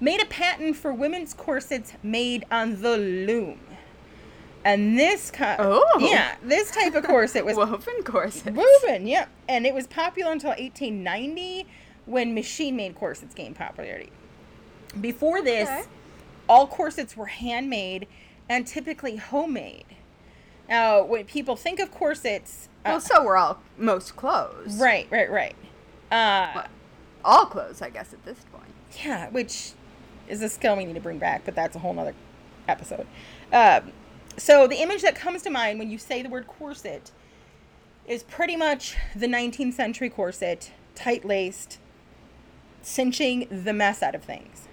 [0.01, 3.61] made a patent for women's corsets made on the loom.
[4.65, 5.99] And this kind, Oh.
[6.01, 8.55] yeah, this type of corset was Woven corset.
[8.55, 11.67] woven, yeah, and it was popular until 1890
[12.07, 14.11] when machine-made corsets gained popularity.
[15.01, 15.83] Before this, Okay.
[16.49, 18.07] all corsets were handmade
[18.49, 19.85] and typically homemade.
[20.69, 24.79] Now, when people think of corsets, uh, Well, so we're all most clothes.
[24.81, 25.57] right, right, right.
[26.11, 26.67] Uh, Well,
[27.25, 28.73] all clothes, I guess, at this point.
[29.05, 29.73] yeah, which
[30.29, 32.15] is a skill we need to bring back, but that's a whole nother
[32.69, 33.07] episode.
[33.53, 33.93] Um,
[34.37, 37.11] so the image that comes to mind when you say the word corset
[38.07, 41.79] is pretty much the 19th century corset, tight laced,
[42.83, 44.68] cinching the mess out of things.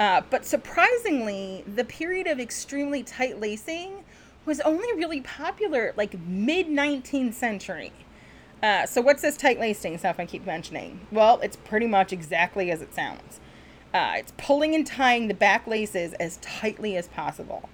[0.00, 4.04] Uh, but surprisingly, the period of extremely tight lacing
[4.44, 7.92] was only really popular like mid 19th century.
[8.62, 11.00] Uh, so what's this tight lacing stuff I keep mentioning?
[11.10, 13.40] Well, it's pretty much exactly as it sounds.
[13.92, 17.68] Uh, it's pulling and tying the back laces as tightly as possible.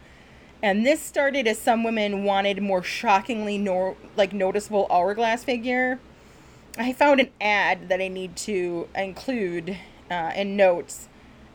[0.63, 6.01] And this started as some women wanted more shockingly nor- like noticeable hourglass figure.
[6.77, 9.77] I found an ad that I need to include
[10.11, 11.09] uh, in notes.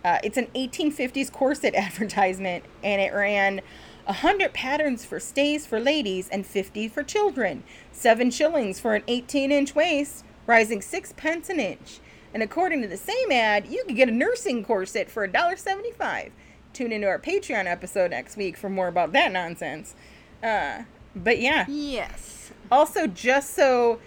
[0.04, 3.62] Uh, it's an 1850s corset advertisement, and it ran
[4.06, 7.64] 100 patterns for stays for ladies and 50 for children.
[7.92, 12.00] Seven shillings for an 18 inch waist, rising six pence an inch.
[12.34, 16.32] And according to the same ad, you could get a nursing corset for $1.75.
[16.74, 19.96] Tune into our Patreon episode next week for more about that nonsense.
[20.42, 20.84] Uh,
[21.16, 22.52] but yeah, Yes.
[22.72, 24.00] also just so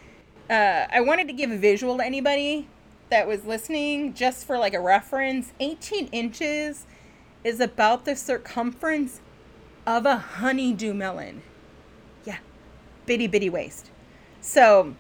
[0.51, 2.69] uh, I wanted to give a visual to anybody
[3.11, 5.53] that was listening, just for like a reference.
[5.61, 6.87] 18 inches
[7.45, 9.21] is about the circumference
[9.87, 11.43] of a honeydew melon.
[12.25, 12.39] Yeah,
[13.07, 13.91] bitty bitty waist.
[14.41, 14.95] So,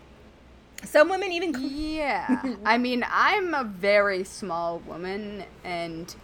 [0.84, 1.52] some women even.
[1.54, 2.54] cl- Yeah.
[2.64, 6.14] I mean, I'm a very small woman, and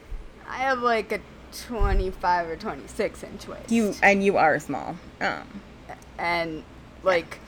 [0.48, 1.20] I have like a
[1.66, 3.70] 25 or 26 inch waist.
[3.70, 4.96] You and you are small.
[5.20, 5.60] Um,
[6.18, 6.62] and
[7.02, 7.40] like,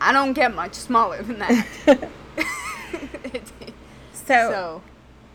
[0.00, 1.66] I don't get much smaller than that.
[4.32, 4.82] So,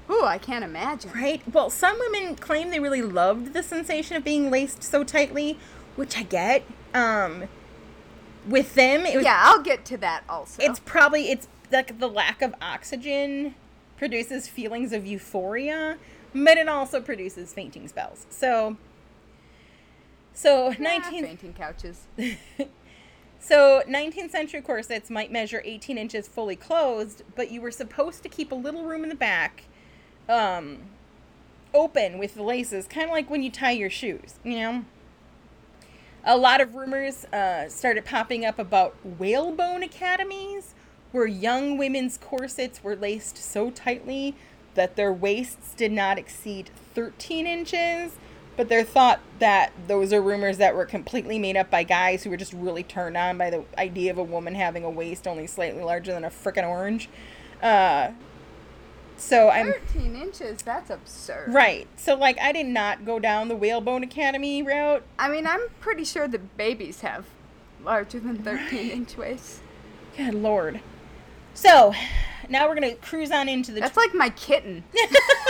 [0.08, 1.12] so, ooh, I can't imagine.
[1.14, 1.42] right.
[1.52, 5.58] Well, some women claim they really loved the sensation of being laced so tightly,
[5.96, 6.64] which I get.
[6.94, 7.46] Um,
[8.48, 10.64] with them, it was Yeah, I'll get to that also.
[10.64, 13.56] it's probably it's like the lack of oxygen
[13.98, 15.98] produces feelings of euphoria
[16.34, 18.78] but it also produces fainting spells so
[20.34, 22.06] so Ah, 19 fainting couches.
[23.40, 28.30] so 19th century corsets might measure 18 inches fully closed but you were supposed to
[28.30, 29.64] keep a little room in the back
[30.30, 30.80] um
[31.74, 34.86] open with the laces kind of like when you tie your shoes you know?
[36.30, 40.74] A lot of rumors uh, started popping up about whalebone academies
[41.14, 44.36] where young women's corsets were laced so tightly
[44.74, 48.18] that their waists did not exceed 13 inches
[48.58, 52.30] but they're thought that those are rumors that were completely made up by guys who
[52.30, 55.48] were just really turned on by the idea of a woman having a waist only
[55.48, 57.08] slightly larger than a frickin' orange
[57.64, 58.10] uh,
[59.16, 61.54] so i'm 13 inches, that's absurd.
[61.54, 65.62] right so like i did not go down the whalebone academy route I mean, I'm
[65.80, 67.26] pretty sure that babies have
[67.84, 69.62] larger than 13 inch waists.
[70.16, 70.80] Good lord.
[71.54, 71.94] So,
[72.50, 74.84] now we're gonna cruise on into the That's like my kitten.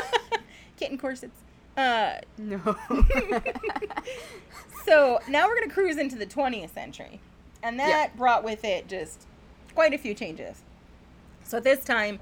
[0.78, 1.36] kitten corsets.
[1.78, 2.60] Uh, No.
[4.86, 7.20] so now we're gonna cruise into the 20th century,
[7.62, 8.18] and that Yeah.
[8.18, 9.26] brought with it just
[9.76, 10.63] quite a few changes.
[11.44, 12.20] So this time,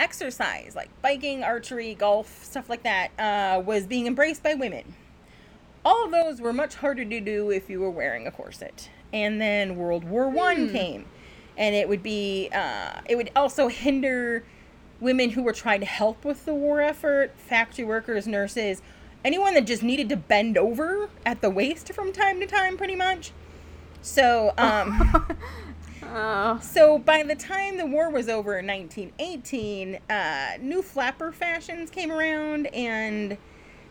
[0.00, 4.94] exercise like biking, archery, golf, stuff like that uh, was being embraced by women.
[5.84, 8.90] All of those were much harder to do if you were wearing a corset.
[9.12, 11.06] And then World War One came,
[11.56, 14.44] and it would be uh, it would also hinder
[15.00, 18.82] women who were trying to help with the war effort, factory workers, nurses,
[19.24, 22.96] anyone that just needed to bend over at the waist from time to time, pretty
[22.96, 23.32] much.
[24.02, 25.26] So, um,
[26.02, 26.58] oh.
[26.60, 32.10] so by the time the war was over in 1918, uh, new flapper fashions came
[32.10, 33.36] around, and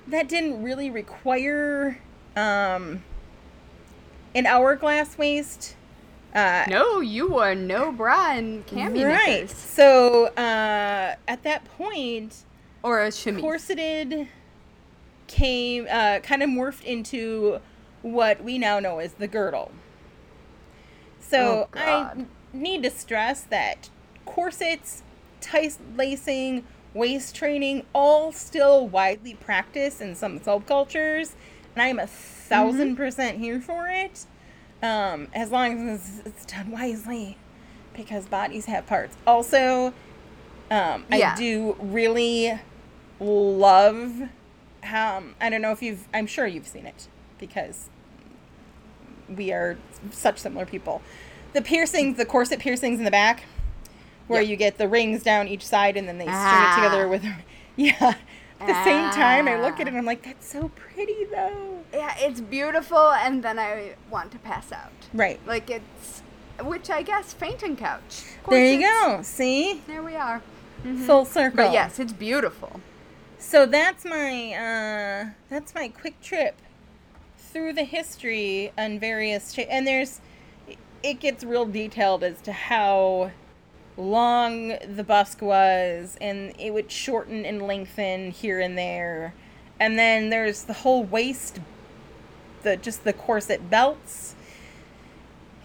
[0.08, 2.00] that didn't really require
[2.36, 3.04] um,
[4.36, 5.77] an hourglass waist.
[6.38, 9.42] Uh, No, you wore no bra and cami right.
[9.42, 9.52] knickers.
[9.58, 12.44] So uh, at that point,
[12.84, 13.42] Or a chemise.
[13.42, 14.28] corseted
[15.28, 17.60] came uh, kind of morphed into
[18.02, 19.72] what we now know as the girdle.
[21.20, 23.90] So Oh, I need to stress that
[24.26, 25.04] corsets,
[25.42, 31.32] tight lacing, waist training, all still widely practiced in some subcultures,
[31.76, 32.10] and I am a 1000
[32.90, 32.96] Mm-hmm.
[32.96, 34.26] percent here for it,
[34.84, 37.38] um, as long as it's done wisely,
[37.96, 39.16] because bodies have parts.
[39.26, 39.88] Also,
[40.70, 41.34] um, Yeah.
[41.34, 42.60] I do really
[43.20, 44.30] love
[44.84, 47.08] how I don't know if you've I'm sure you've seen it
[47.40, 47.90] because
[49.28, 49.78] we are
[50.12, 51.02] such similar people.
[51.54, 53.44] The piercings, the corset piercings in the back,
[54.28, 54.50] where Yep.
[54.50, 56.72] you get the rings down each side and then they string Ah.
[56.72, 57.26] it together with
[57.76, 58.14] yeah.
[58.60, 59.88] At the same time, I look at it Ah.
[59.90, 61.84] and I'm like, that's so pretty though.
[61.94, 64.92] Yeah, it's beautiful, and then I want to pass out.
[65.14, 65.40] Right.
[65.46, 66.22] Like it's,
[66.64, 68.24] which I guess fainting couch.
[68.50, 69.20] There you go.
[69.24, 69.82] See?
[69.88, 70.42] There we are.
[71.06, 71.58] Full circle.
[71.58, 72.80] But yes, it's beautiful.
[73.40, 76.56] So that's my uh, that's my quick trip
[77.38, 80.20] through the history on various cha- and there's
[81.04, 83.32] it gets real detailed as to how
[83.98, 89.34] long the busk was and it would shorten and lengthen here and there
[89.80, 91.60] and then there's the whole waist
[92.64, 94.36] the just the corset belts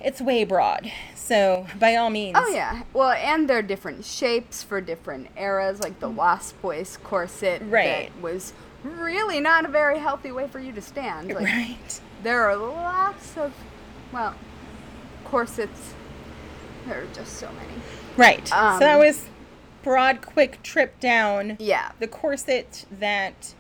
[0.01, 0.91] it's way broad
[1.23, 2.83] so by all means Oh yeah.
[2.93, 7.63] Well, and they're different shapes for different eras, like the wasp waist corset.
[7.65, 8.11] Right.
[8.13, 8.53] That was
[8.83, 11.29] really not a very healthy way for you to stand.
[11.29, 13.53] Like, right There are lots of,
[14.13, 14.35] well,
[15.25, 15.95] corsets.
[16.87, 17.81] There are just so many.
[18.17, 19.27] Right so that Um, was
[19.83, 21.93] broad quick trip down Yeah.
[21.99, 23.55] the corset that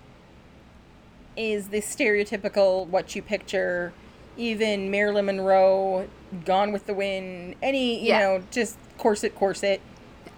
[1.37, 3.93] is the stereotypical what you picture
[4.37, 6.09] even marilyn monroe
[6.45, 8.19] gone with the wind any you Yeah.
[8.21, 9.81] know just corset corset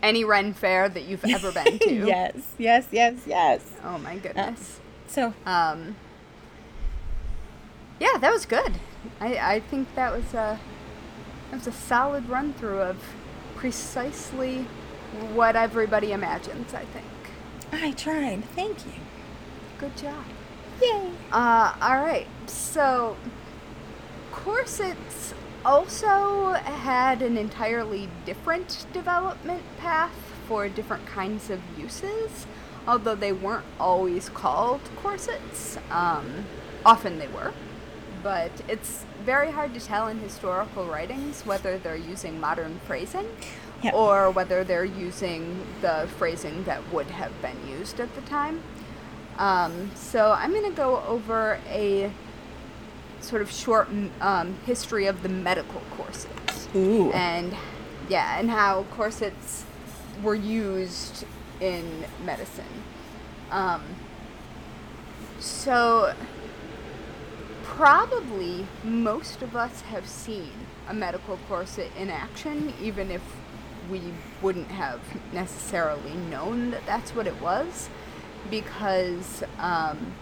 [0.02, 2.06] Any Ren fair that you've ever been to.
[2.06, 4.80] yes yes yes yes Oh my goodness.
[5.06, 5.96] so Um.
[8.00, 8.74] Yeah, that was good.
[9.20, 10.58] I I think that was a
[11.50, 12.96] that was a solid run through of
[13.64, 14.58] precisely
[15.32, 17.06] what everybody imagines, I think.
[17.72, 18.44] I tried.
[18.54, 18.92] Thank you.
[19.78, 20.22] Good job.
[20.82, 21.10] Yay.
[21.32, 22.26] Uh, all right.
[22.44, 23.16] So,
[24.30, 25.32] corsets
[25.64, 30.12] also had an entirely different development path
[30.46, 32.46] for different kinds of uses,
[32.86, 35.78] although they weren't always called corsets.
[35.90, 36.44] Um,
[36.84, 37.54] often they were.
[38.24, 43.28] But it's very hard to tell in historical writings whether they're using modern phrasing
[43.82, 43.92] Yeah.
[43.94, 48.62] or whether they're using the phrasing that would have been used at the time.
[49.36, 52.10] Um, so I'm going to go over a
[53.20, 53.88] sort of short
[54.22, 57.10] um, history of the medical corsets Ooh.
[57.12, 57.54] and
[58.08, 59.64] yeah, and how corsets
[60.22, 61.26] were used
[61.60, 62.64] in medicine.
[63.50, 63.82] Um,
[65.40, 66.14] so
[67.64, 70.52] probably most of us have seen
[70.88, 73.22] a medical corset in action, even if
[73.90, 74.00] we
[74.40, 75.00] wouldn't have
[75.32, 77.88] necessarily known that that's what it was,
[78.50, 80.14] because um,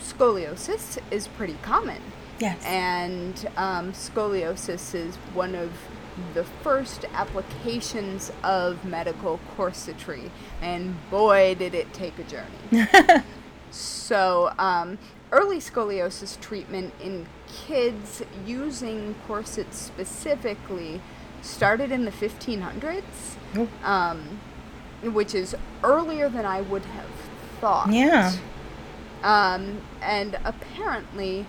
[0.00, 2.00] scoliosis is pretty common.
[2.38, 2.62] Yes.
[2.64, 5.72] And um, scoliosis is one of
[6.34, 13.22] the first applications of medical corsetry, and boy, did it take a journey.
[13.70, 14.98] So, um,
[15.32, 21.00] early scoliosis treatment in kids using corsets specifically
[21.42, 23.68] started in the 1500s, Oh.
[23.84, 24.40] um,
[25.02, 27.10] which is earlier than I would have
[27.60, 27.92] thought.
[27.92, 28.32] Yeah.
[29.22, 31.46] Um, and apparently,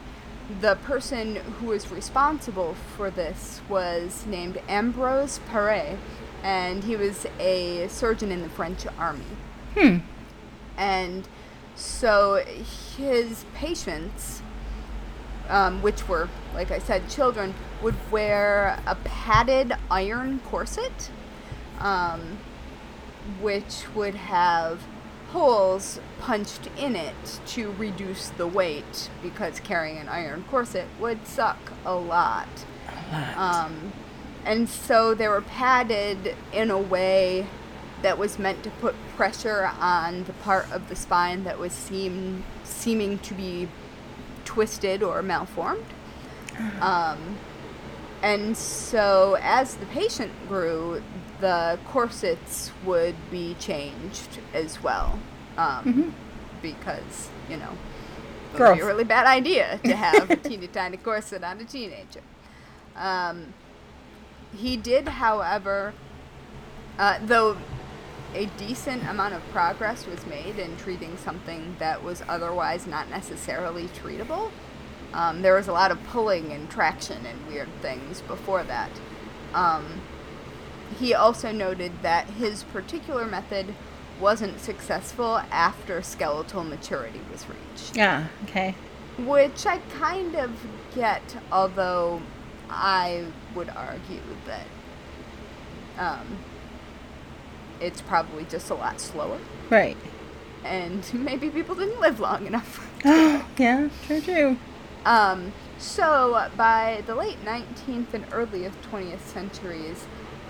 [0.61, 5.97] the person who was responsible for this was named Ambrose Paré,
[6.43, 9.25] and he was a surgeon in the French army.
[9.75, 9.97] Hmm.
[10.77, 11.27] And
[11.75, 12.43] so
[12.97, 14.41] his patients,
[15.49, 21.09] um, which were, like I said, children, would wear a padded iron corset,
[21.79, 22.39] um,
[23.39, 24.83] which would have
[25.29, 31.73] holes punched in it to reduce the weight because carrying an iron corset would suck
[31.85, 32.47] a lot.
[33.11, 33.93] A Um,
[34.45, 37.47] and so they were padded in a way
[38.01, 42.45] that was meant to put pressure on the part of the spine that was seem,
[42.77, 43.67] seeming to be
[44.45, 45.85] twisted or malformed.
[46.81, 47.37] Um,
[48.21, 51.03] and so as the patient grew,
[51.39, 55.19] the corsets would be changed as well.
[55.57, 56.13] Um,
[56.61, 57.71] Because, you know,
[58.53, 61.65] it would be a really bad idea to have a teeny tiny corset on a
[61.65, 62.21] teenager.
[62.95, 63.53] Um,
[64.55, 65.93] he did, however,
[66.97, 67.57] uh, though
[68.37, 73.87] a decent amount of progress was made in treating something that was otherwise not necessarily
[73.87, 74.51] treatable.
[75.11, 78.91] Um, there was a lot of pulling and traction and weird things before that.
[79.55, 80.01] Um,
[80.99, 83.73] he also noted that his particular method
[84.19, 88.27] wasn't successful after skeletal maturity was reached Yeah.
[88.43, 88.75] Okay.
[89.17, 90.51] which I kind of
[90.93, 92.21] get, although
[92.69, 93.25] I
[93.55, 94.67] would argue that
[95.97, 96.37] um,
[97.81, 99.97] it's probably just a lot slower, Right.
[100.63, 102.85] and maybe people didn't live long enough.
[103.05, 103.89] yeah.
[104.05, 104.21] True.
[104.21, 104.57] True.
[105.05, 108.61] Um, so, by the late 19th and early
[108.91, 110.05] 20th centuries,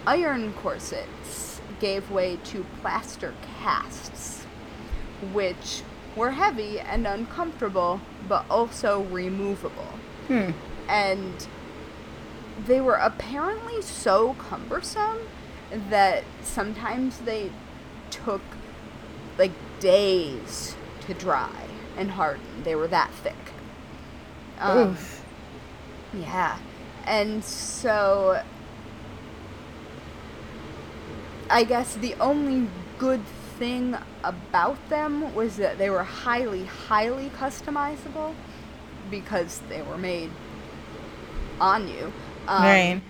[0.06, 4.46] iron corsets gave way to plaster casts,
[5.34, 5.84] which
[6.16, 9.94] were heavy and uncomfortable, but also removable.
[10.28, 10.52] Hmm.
[10.90, 11.48] And
[12.66, 15.20] they were apparently so cumbersome
[15.90, 17.52] that sometimes they
[18.10, 18.42] took
[19.38, 22.64] like days to dry and harden.
[22.64, 23.36] They were that thick.
[24.60, 25.26] Um, Oof.
[26.14, 26.58] yeah.
[27.06, 28.42] And so
[31.50, 33.24] I guess the only good
[33.58, 38.36] thing about them was that they were highly, highly customizable
[39.10, 40.30] because they were made
[41.60, 42.12] on you.
[42.48, 43.02] Um, right.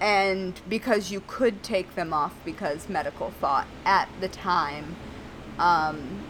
[0.00, 4.96] And because you could take them off because medical thought at the time
[5.58, 6.24] um,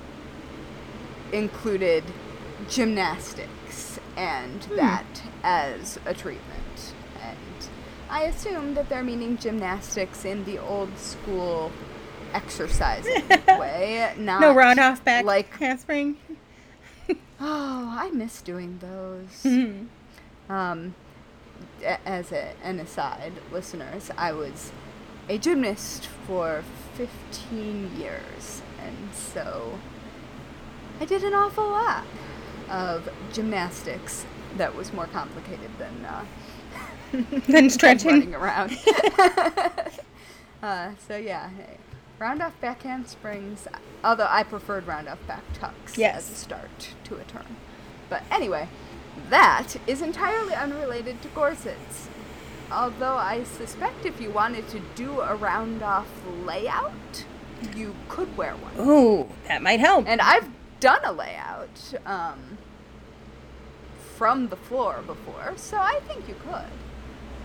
[1.33, 2.03] included
[2.69, 6.95] gymnastics and that as a treatment.
[7.23, 7.69] And
[8.09, 11.71] I assume that they're meaning gymnastics in the old school
[12.33, 16.17] exercising way, not No off back like handspring.
[17.41, 19.47] oh, I miss doing those.
[20.51, 20.97] Um,
[21.83, 24.73] as a, an aside, listeners, I was
[25.29, 26.63] a gymnast for
[26.95, 29.79] 15 years, and so
[31.01, 32.05] I did an awful lot
[32.69, 34.25] of gymnastics
[34.57, 36.25] that was more complicated than uh,
[37.49, 38.11] Then stretching.
[38.11, 38.77] running around.
[40.63, 41.49] Uh, so yeah,
[42.19, 43.67] round off back handsprings.
[44.05, 46.17] Although I preferred round off back tucks Yes.
[46.17, 47.57] as a start to a turn.
[48.11, 48.69] But anyway,
[49.29, 52.09] that is entirely unrelated to corsets.
[52.73, 56.09] Although I suspect if you wanted to do a round off
[56.45, 57.25] layout,
[57.75, 58.89] you could wear one.
[58.89, 60.07] Ooh, that might help.
[60.07, 60.49] And I've
[60.79, 62.59] done a layout um,
[64.17, 66.71] from the floor before, so I think you could.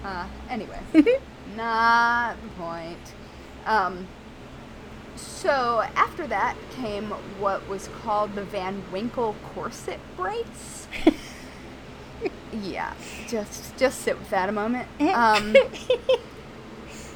[0.04, 0.80] Uh, anyway,
[1.56, 3.14] not the point.
[3.66, 4.08] Um,
[5.16, 7.06] so after that came
[7.40, 10.88] what was called the Van Winkle corset brace.
[12.52, 12.94] yeah,
[13.28, 14.88] just just sit with that a moment.
[15.00, 15.56] Um,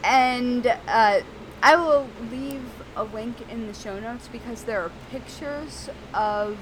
[0.03, 1.19] and uh,
[1.61, 2.63] I will leave
[2.95, 6.57] a link in the show notes because there are pictures of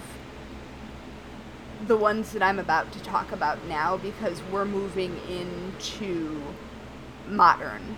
[1.86, 6.42] the ones that I'm about to talk about now because we're moving into
[7.28, 7.98] modern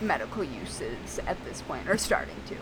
[0.00, 2.56] medical uses at this point, or starting to.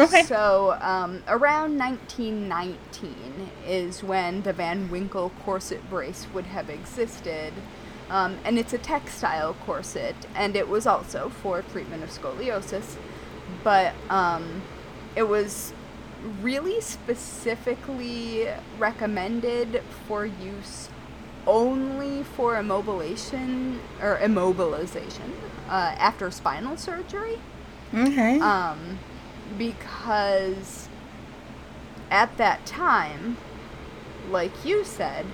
[0.00, 0.22] Okay.
[0.22, 7.52] So, um, around 1919 is when the Van Winkle corset brace would have existed.
[8.08, 12.96] Um, and it's a textile corset, and it was also for treatment of scoliosis.
[13.62, 14.62] But um,
[15.14, 15.72] it was
[16.42, 18.48] really specifically
[18.78, 20.88] recommended for use
[21.46, 25.30] only for immobilization or immobilization
[25.68, 27.38] uh, after spinal surgery
[27.94, 28.38] okay.
[28.40, 28.98] um,
[29.56, 30.88] because
[32.10, 33.36] at that time,
[34.30, 35.26] like you said,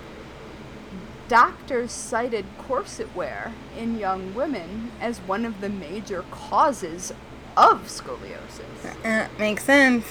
[1.28, 7.12] doctors cited corset wear in young women as one of the major causes
[7.56, 9.04] of scoliosis.
[9.04, 10.06] uh, makes sense.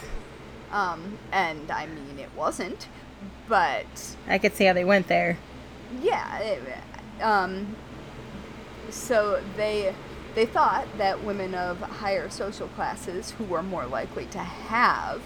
[0.72, 2.88] Um, and I mean, it wasn't,
[3.48, 5.38] but I could see how they went there.
[6.02, 6.62] yeah, it,
[7.22, 7.76] um,
[8.90, 9.94] so they
[10.36, 15.22] they thought that women of higher social classes who were more likely to have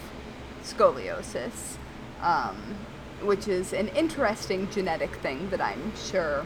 [0.64, 1.78] scoliosis,
[2.22, 2.56] um,
[3.22, 6.46] which is an interesting genetic thing that I'm sure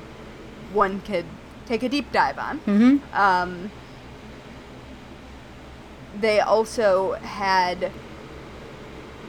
[0.71, 1.25] one could
[1.65, 2.59] take a deep dive on.
[2.61, 3.15] Mm-hmm.
[3.15, 3.71] Um,
[6.19, 7.91] they also had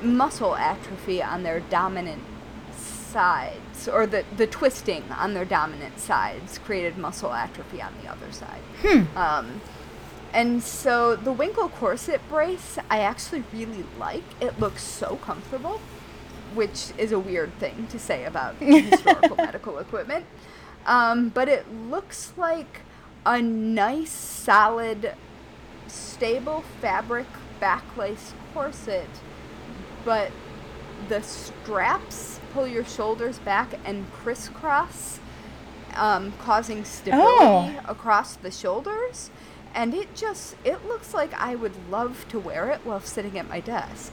[0.03, 2.23] muscle atrophy on their dominant
[3.89, 8.63] or the, the twisting on their dominant sides created muscle atrophy on the other side.
[8.83, 9.17] Hmm.
[9.17, 9.61] Um,
[10.33, 14.25] and so the Winkle corset brace, I actually really like.
[14.41, 15.81] It looks so comfortable,
[16.55, 20.27] which is a weird thing to say about historical medical equipment.
[20.87, 22.81] Um, but it looks like
[23.25, 25.15] a nice, solid,
[25.87, 27.27] stable fabric
[27.61, 29.09] backlace corset,
[30.05, 30.31] but
[31.09, 35.19] the straps pull your shoulders back and crisscross,
[35.97, 37.81] um, causing stability Oh.
[37.87, 39.31] across the shoulders.
[39.75, 43.49] And it just, it looks like I would love to wear it while sitting at
[43.49, 44.13] my desk.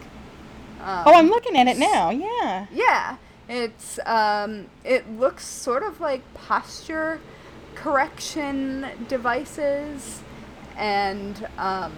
[0.81, 2.09] Um, Oh, I'm looking at it now.
[2.09, 2.65] Yeah.
[2.73, 3.17] yeah,
[3.47, 7.19] it's um, it looks sort of like posture
[7.75, 10.21] correction devices,
[10.77, 11.93] and um,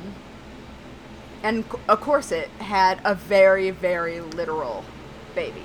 [1.44, 4.84] and of course it had a very very literal
[5.36, 5.64] baby,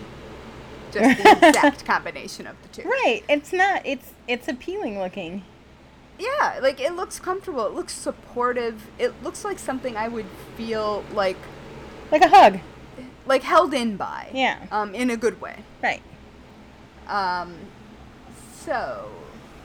[0.93, 2.89] just the exact combination of the two.
[2.89, 3.23] Right.
[3.29, 3.83] It's not.
[3.85, 5.45] It's it's appealing looking.
[6.19, 7.65] Yeah, like it looks comfortable.
[7.67, 8.87] It looks supportive.
[8.99, 10.27] It looks like something I would
[10.57, 11.37] feel like
[12.11, 12.59] Like a hug.
[13.27, 14.29] like held in by.
[14.35, 14.67] Yeah.
[14.73, 15.63] Um, in a good way.
[15.83, 16.03] Right.
[17.07, 17.55] Um,
[18.55, 19.09] so,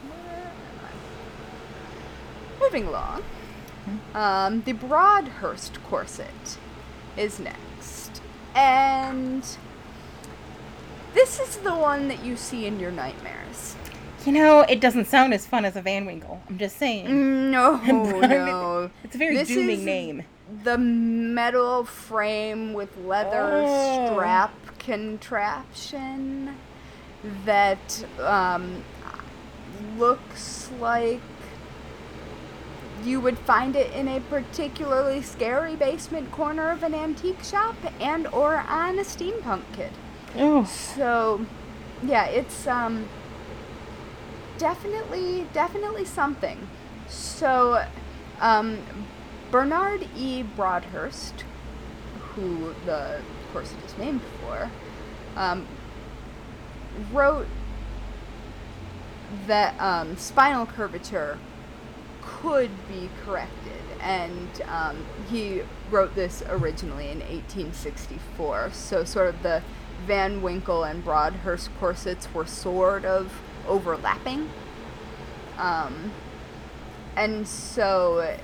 [0.07, 2.63] where am I?
[2.63, 3.23] moving along,
[4.13, 6.57] um, the Brodhurst corset
[7.17, 8.21] is next,
[8.55, 9.43] and
[11.13, 13.75] this is the one that you see in your nightmares.
[14.25, 16.41] You know, it doesn't sound as fun as a Van Winkle.
[16.49, 17.31] I'm just saying.
[17.53, 20.23] No, no, It's a very This dooming name.
[20.63, 24.11] The metal frame with leather Oh.
[24.13, 26.55] strap contraption
[27.45, 28.83] that um,
[29.97, 31.21] looks like
[33.03, 38.25] you would find it in a particularly scary basement corner of an antique shop and
[38.27, 39.91] or on a steampunk kit.
[40.35, 41.45] So,
[42.03, 43.07] yeah, it's um
[44.57, 46.67] definitely definitely something.
[47.07, 47.85] So,
[48.39, 48.79] um,
[49.51, 50.43] Bernard E.
[50.43, 51.43] Brodhurst,
[52.19, 53.21] who the
[53.51, 54.71] corset is named for,
[55.35, 55.67] um,
[57.11, 57.47] wrote
[59.47, 61.37] that um, spinal curvature
[62.21, 65.61] could be corrected, and um, he
[65.91, 68.71] wrote this originally in 1864.
[68.71, 69.61] So, sort of the
[70.05, 74.49] Van Winkle and Brodhurst corsets were sort of overlapping.
[75.57, 76.11] Um,
[77.15, 78.37] and so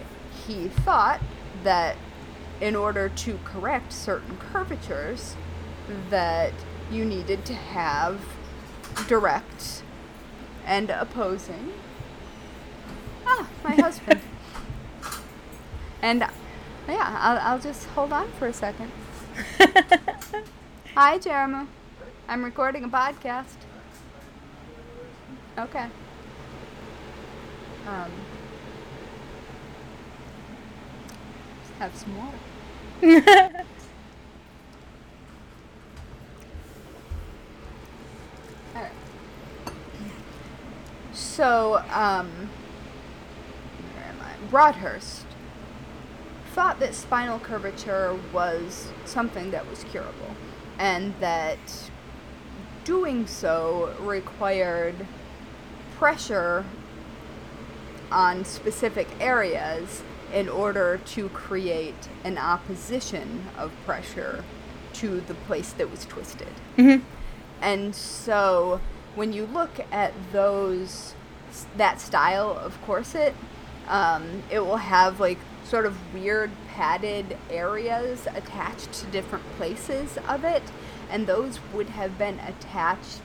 [0.45, 1.21] he thought
[1.63, 1.97] that
[2.61, 5.35] in order to correct certain curvatures,
[6.09, 6.53] that
[6.91, 8.21] you needed to have
[9.07, 9.83] direct
[10.65, 11.73] and opposing.
[13.25, 14.21] Ah, my husband.
[16.01, 16.25] And
[16.87, 18.91] yeah, I'll, I'll just hold on for a second.
[20.95, 21.67] Hi, Jeremy.
[22.27, 23.55] I'm recording a podcast.
[25.57, 25.85] Okay.
[27.87, 28.11] Um,
[31.79, 32.37] have some water.
[38.75, 38.91] Alright.
[41.13, 42.49] So, um,
[43.93, 44.51] where am I?
[44.51, 45.23] Brodhurst
[46.53, 50.35] thought that spinal curvature was something that was curable,
[50.79, 51.59] and that
[52.85, 54.95] doing so required
[55.97, 56.65] pressure
[58.11, 60.01] on specific areas
[60.33, 64.43] in order to create an opposition of pressure
[64.93, 66.47] to the place that was twisted.
[66.77, 67.01] Mhm.
[67.61, 68.79] And so
[69.15, 71.13] when you look at those
[71.77, 73.33] that style of corset,
[73.87, 75.39] um, it will have like
[75.69, 80.63] sort of weird padded areas attached to different places of it,
[81.11, 83.21] and those would have been attached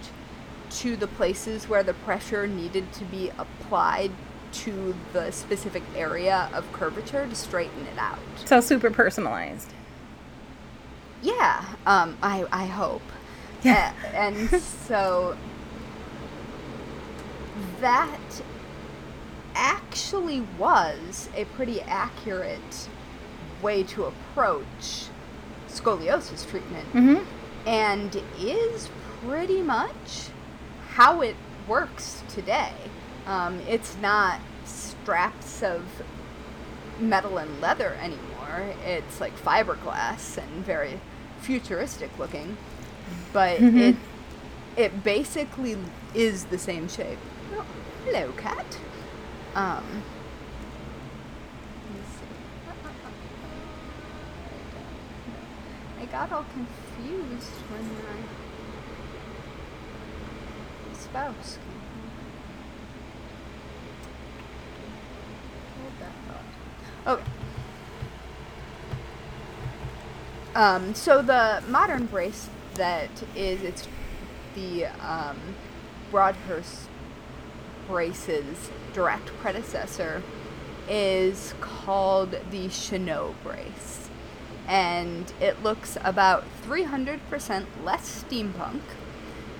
[0.70, 4.10] to the places where the pressure needed to be applied
[4.52, 8.18] to the specific area of curvature to straighten it out.
[8.44, 9.72] So super personalized.
[11.22, 13.02] Yeah, um, I I hope.
[13.62, 13.92] Yeah.
[14.04, 15.36] A- and so
[17.80, 18.20] that
[19.54, 22.88] actually was a pretty accurate
[23.62, 25.06] way to approach
[25.68, 27.24] scoliosis treatment Mm-hmm.
[27.66, 28.90] and is
[29.26, 30.28] pretty much
[30.90, 31.36] how it
[31.66, 32.72] works today.
[33.26, 35.82] Um, it's not straps of
[37.00, 38.74] metal and leather anymore.
[38.84, 41.00] It's like fiberglass and very
[41.40, 42.56] futuristic looking,
[43.32, 43.80] but Mhm.
[43.80, 43.96] it
[44.76, 45.76] it basically
[46.14, 47.18] is the same shape.
[47.56, 47.64] Oh,
[48.04, 48.78] hello, cat.
[49.54, 50.02] Um.
[56.00, 58.20] I got all confused when my
[60.92, 61.84] spouse came
[66.00, 67.18] that thought.
[67.18, 67.30] Okay.
[70.54, 73.88] Um, so the modern brace that is it's
[74.54, 75.36] the um,
[76.10, 76.86] Brodhurst
[77.86, 80.22] brace's direct predecessor
[80.88, 84.08] is called the Chêneau brace.
[84.66, 88.80] And it looks about 300% less steampunk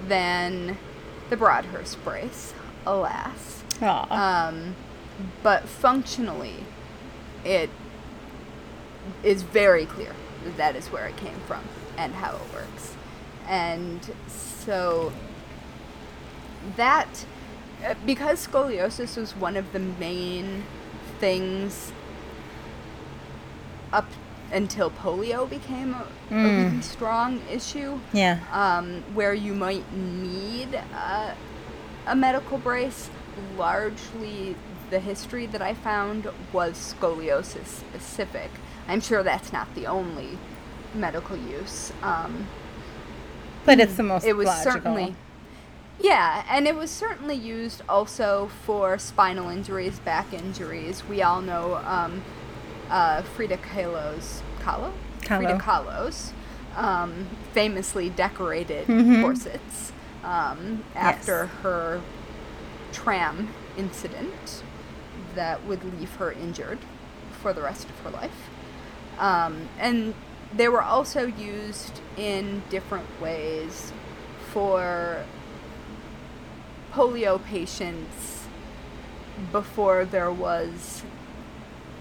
[0.07, 0.79] than
[1.31, 2.55] the Brodhurst brace,
[2.87, 3.63] alas.
[3.83, 4.47] Aw.
[4.49, 4.77] Um,
[5.43, 6.65] but functionally,
[7.45, 7.71] it
[9.23, 10.15] is very clear
[10.45, 11.65] that that is where it came from
[11.97, 12.95] and how it works.
[13.47, 15.13] And so
[16.77, 17.27] that,
[18.07, 20.65] because scoliosis was one of the main
[21.21, 21.93] things
[23.93, 24.07] up
[24.53, 26.65] until polio became a, a Mm.
[26.73, 28.39] really strong issue, yeah.
[28.53, 31.35] um, where you might need a,
[32.07, 33.11] a medical brace.
[33.59, 34.55] Largely,
[34.91, 38.51] the history that I found was scoliosis specific.
[38.87, 40.39] I'm sure that's not the only
[40.95, 41.93] medical use.
[42.03, 42.47] Um,
[43.65, 44.73] But it's the most it was logical.
[44.73, 45.17] certainly,
[46.01, 51.03] yeah, and it was certainly used also for spinal injuries, back injuries.
[51.09, 52.23] We all know um,
[52.91, 54.93] uh, Frida Kahlo's Kahlo,
[55.27, 55.61] Frida Kahlo.
[55.61, 56.33] Kahlo's
[56.77, 59.21] um, famously decorated Mhm.
[59.23, 59.93] corsets
[60.25, 62.01] um, after her
[62.93, 64.63] tram incident
[65.35, 66.79] that would leave her injured
[67.41, 68.49] for the rest of her life.
[69.19, 70.15] Um, and
[70.55, 73.93] they were also used in different ways
[74.53, 75.25] for
[76.95, 78.47] polio patients
[79.51, 81.03] before there was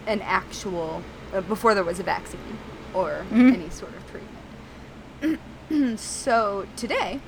[0.06, 1.02] an actual,
[1.34, 2.58] uh, before there was a vaccine
[2.94, 3.54] or Mhm.
[3.54, 6.00] any sort of treatment.
[6.00, 7.20] so today,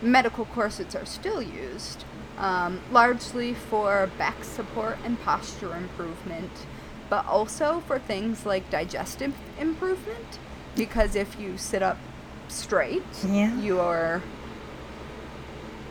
[0.00, 2.04] medical corsets are still used,
[2.38, 6.50] um, largely for back support and posture improvement,
[7.08, 10.38] but also for things like digestive improvement.
[10.76, 11.98] Because if you sit up
[12.48, 13.52] straight, Yeah.
[13.56, 14.22] your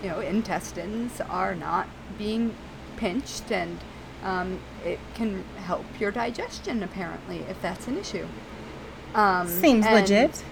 [0.03, 1.87] you know intestines are not
[2.17, 2.53] being
[2.97, 3.79] pinched, and
[4.23, 8.27] um, it can help your digestion apparently if that's an issue.
[9.15, 10.43] Um, Seems and- legit.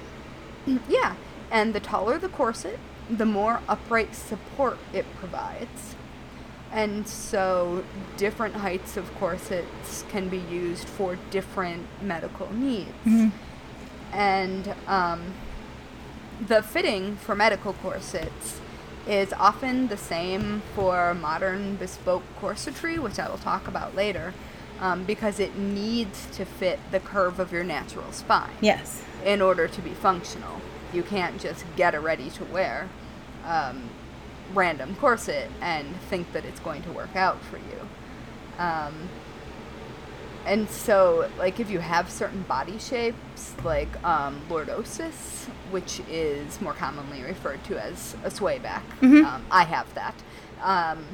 [0.89, 1.15] yeah,
[1.51, 2.79] and the taller the corset,
[3.09, 5.95] the more upright support it provides.
[6.69, 7.85] And so
[8.17, 12.91] different heights of corsets can be used for different medical needs.
[13.05, 13.31] Mhm.
[14.11, 15.33] And um,
[16.45, 18.59] the fitting for medical corsets
[19.07, 24.33] is often the same for modern bespoke corsetry, which I will talk about later,
[24.79, 29.03] um, because it needs to fit the curve of your natural spine Yes.
[29.25, 30.61] in order to be functional.
[30.93, 32.89] You can't just get a ready to wear
[33.45, 33.89] um,
[34.53, 37.87] random corset and think that it's going to work out for you.
[38.59, 39.09] Um,
[40.47, 46.73] and so, like, if you have certain body shapes, like um, lordosis, which is more
[46.73, 49.25] commonly referred to as a swayback, Mhm.
[49.25, 50.15] um, I have that.
[50.63, 51.05] Um,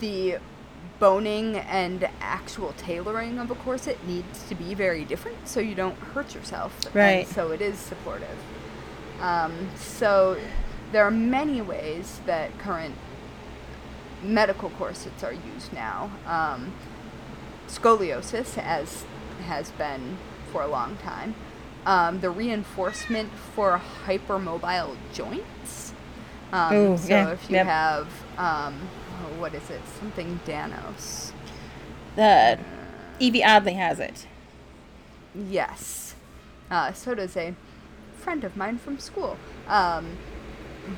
[0.00, 0.38] the
[1.00, 5.98] boning and actual tailoring of a corset needs to be very different so you don't
[6.14, 6.72] hurt yourself.
[6.94, 7.26] Right.
[7.26, 8.38] And so it is supportive.
[9.20, 10.36] Um, so
[10.92, 12.94] there are many ways that current
[14.22, 16.10] medical corsets are used now.
[17.68, 19.04] Scoliosis, as
[19.46, 20.18] has been
[20.52, 21.34] for a long time.
[21.86, 25.92] Um, the reinforcement for hypermobile joints.
[26.52, 27.66] Um, Ooh, so yeah, if you yep.
[27.66, 28.06] have,
[28.38, 28.88] um,
[29.22, 29.80] oh, what is it?
[29.98, 31.32] Something Danos.
[32.16, 32.58] The
[33.18, 34.26] Evie Oddly has it.
[35.34, 36.14] Yes.
[36.70, 37.54] Uh, so does a
[38.16, 39.36] friend of mine from school.
[39.68, 40.16] Um,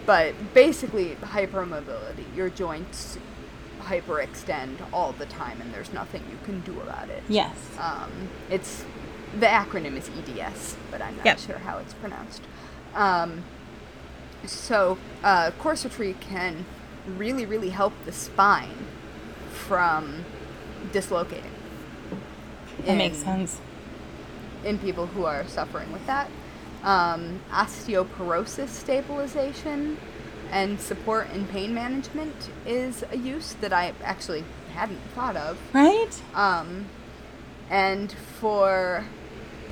[0.04, 2.24] but basically, hypermobility.
[2.36, 3.18] Your joints
[3.86, 7.22] hyperextend all the time, and there's nothing you can do about it.
[7.28, 7.56] Yes.
[7.78, 8.10] Um,
[8.50, 8.84] it's
[9.38, 11.38] the acronym is EDS, but I'm not Yep.
[11.38, 12.42] sure how it's pronounced.
[12.94, 13.42] Um,
[14.44, 16.64] so uh, corsetry can
[17.16, 18.86] really, really help the spine
[19.50, 20.24] from
[20.92, 21.50] dislocating.
[22.84, 23.60] That makes sense.
[24.64, 26.28] in people who are suffering with that.
[26.82, 29.96] Um, osteoporosis stabilization
[30.52, 34.44] and support in pain management is a use that I actually
[34.74, 35.58] hadn't thought of.
[35.72, 36.10] Right?
[36.34, 36.86] Um,
[37.70, 39.04] and for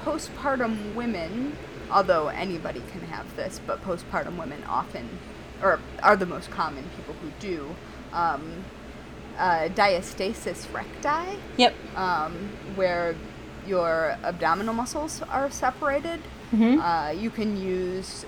[0.04, 1.56] postpartum women,
[1.90, 5.08] although anybody can have this, but postpartum women often,
[5.62, 7.74] or are the most common people who do,
[8.12, 8.64] um,
[9.38, 11.74] uh, diastasis recti, Yep.
[11.96, 12.32] um,
[12.74, 13.14] where
[13.66, 16.20] your abdominal muscles are separated.
[16.52, 16.78] Mhm.
[16.80, 18.26] Uh, you can use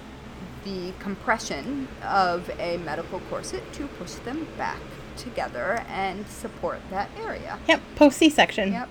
[0.66, 4.80] the compression of a medical corset to push them back
[5.16, 7.58] together and support that area.
[7.68, 7.80] Yep.
[7.94, 8.72] Post C section.
[8.72, 8.88] Yep,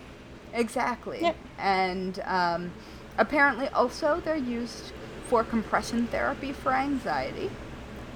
[0.53, 1.19] exactly.
[1.21, 1.35] Yep.
[1.59, 2.71] And um,
[3.17, 4.93] apparently, also, they're used
[5.27, 7.51] for compression therapy for anxiety.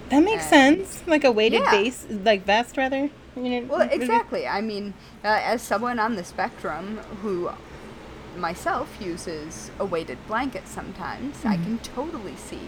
[0.10, 1.04] That makes And- sense.
[1.06, 1.72] Like a weighted Yeah.
[1.72, 3.10] base, like vest rather.
[3.36, 4.48] You know, Well, exactly.
[4.48, 4.94] I mean,
[5.24, 7.52] uh, as someone on the spectrum who
[8.38, 12.62] myself uses a weighted blanket sometimes, I can totally see.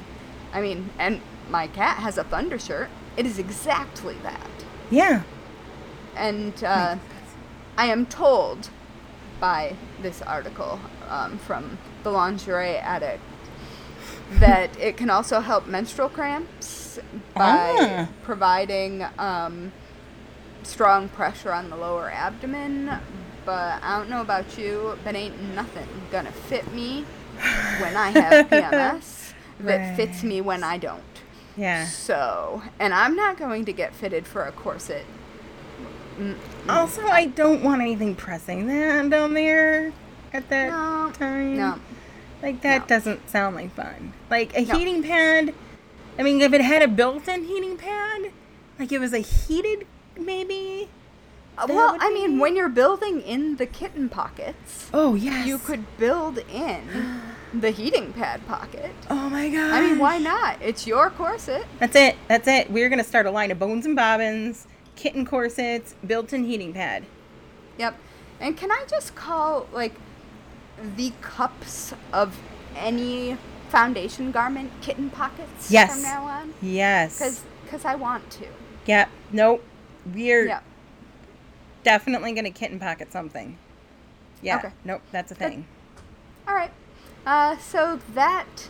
[0.53, 2.89] I mean, and my cat has a thunder shirt.
[3.17, 4.49] It is exactly that.
[4.89, 5.23] Yeah.
[6.15, 6.97] And uh,
[7.77, 8.69] I am told
[9.39, 10.79] by this article
[11.09, 13.21] um, from the Lingerie Addict
[14.33, 16.99] that it can also help menstrual cramps
[17.33, 18.07] by Ah.
[18.23, 19.71] providing um,
[20.63, 22.91] strong pressure on the lower abdomen.
[23.45, 27.05] But I don't know about you, but ain't nothing gonna fit me
[27.79, 29.20] when I have PMS
[29.65, 31.03] that fits me when I don't.
[31.57, 31.85] Yeah.
[31.85, 35.05] So, and I'm not going to get fitted for a corset.
[36.17, 36.35] Mm,
[36.69, 39.91] Also, I don't want anything pressing that down there
[40.33, 41.57] at that No, time.
[41.57, 41.79] no.
[42.41, 42.87] Like that No.
[42.87, 44.13] doesn't sound like fun.
[44.29, 44.77] Like a No.
[44.77, 45.53] heating pad.
[46.17, 48.31] I mean, if it had a built-in heating pad,
[48.79, 49.85] like it was a heated
[50.17, 50.89] maybe.
[51.57, 55.45] Uh, well, I mean, be- when you're building in the kitten pockets, Oh yes.
[55.45, 57.21] you could build in
[57.53, 58.91] the heating pad pocket.
[59.09, 59.73] Oh my god.
[59.73, 60.57] I mean, why not?
[60.61, 61.65] It's your corset.
[61.79, 62.15] That's it.
[62.27, 62.71] That's it.
[62.71, 67.05] We're gonna start a line of bones and bobbins, kitten corsets, built-in heating pad.
[67.77, 67.97] Yep.
[68.39, 69.93] And can I just call, like,
[70.97, 72.37] the cups of
[72.75, 73.37] any
[73.69, 75.93] foundation garment kitten pockets Yes.
[75.93, 76.53] from now on?
[76.61, 77.17] Yes.
[77.17, 78.45] Because cuz I want to.
[78.85, 79.07] yeah.
[79.31, 79.63] Nope.
[80.13, 80.59] We're Yeah.
[81.83, 83.57] definitely gonna kitten pocket something.
[84.41, 84.57] Yeah.
[84.57, 84.71] Okay.
[84.83, 85.01] Nope.
[85.11, 85.65] That's a thing.
[86.47, 86.71] All right.
[87.25, 88.69] Uh, so that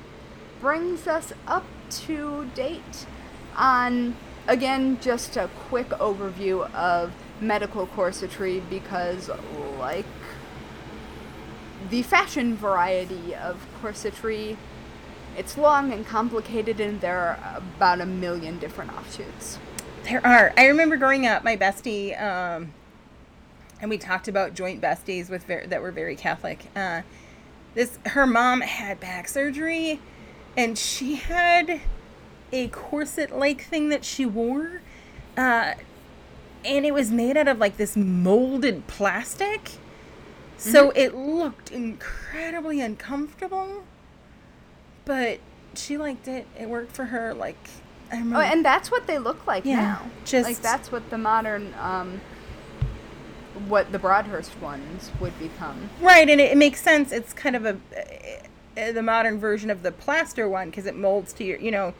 [0.59, 3.05] brings us up to date
[3.55, 4.15] on,
[4.47, 9.29] again, just a quick overview of medical corsetry because,
[9.79, 10.05] like
[11.89, 14.57] the fashion variety of corsetry,
[15.37, 19.57] it's long and complicated, and there are about a million different offshoots.
[20.03, 20.53] There are.
[20.57, 22.73] I remember growing up, my bestie, um,
[23.79, 26.65] and we talked about joint besties with ver- that were very Catholic.
[26.75, 27.01] Uh,
[27.73, 29.99] this her mom had back surgery,
[30.57, 31.81] and she had
[32.51, 34.81] a corset like thing that she wore.
[35.37, 35.73] Uh,
[36.65, 39.71] and it was made out of like this molded plastic.
[40.57, 43.83] So it looked incredibly uncomfortable.
[45.05, 45.39] But
[45.73, 46.45] she liked it.
[46.59, 47.33] It worked for her.
[47.33, 47.57] Like,
[48.11, 48.37] I remember.
[48.37, 50.01] Oh, and that's what they look like Yeah, now.
[50.23, 52.21] just- like that's what the modern, um,
[53.67, 55.89] what the Brodhurst ones would become.
[56.01, 57.11] Right, and it, it makes sense.
[57.11, 57.77] It's kind of a
[58.77, 61.93] uh, the modern version of the plaster one because it molds to your, you know,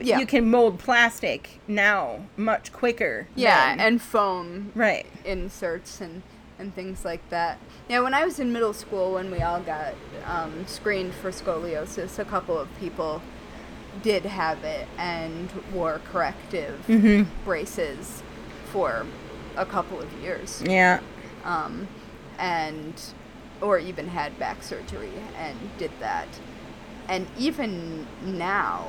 [0.00, 0.18] Yeah.
[0.18, 3.28] you can mold plastic now much quicker.
[3.36, 5.06] Yeah, than- and foam right.
[5.24, 6.22] inserts and
[6.58, 7.58] and things like that.
[7.88, 9.94] Yeah, when I was in middle school, when we all got
[10.26, 13.22] um, screened for scoliosis, a couple of people
[14.02, 17.22] did have it and wore corrective Mm-hmm.
[17.46, 18.22] braces
[18.72, 19.06] for
[19.56, 21.00] a couple of years, Yeah.
[21.44, 21.88] um,
[22.38, 22.94] and
[23.60, 26.28] or even had back surgery and did that.
[27.08, 28.86] And even now,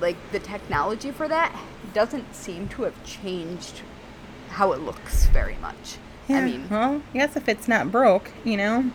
[0.00, 1.54] like the technology for that
[1.94, 3.82] doesn't seem to have changed
[4.50, 5.96] how it looks very much.
[6.28, 6.38] Yeah.
[6.38, 8.90] I mean, well, I guess if it's not broke, you know.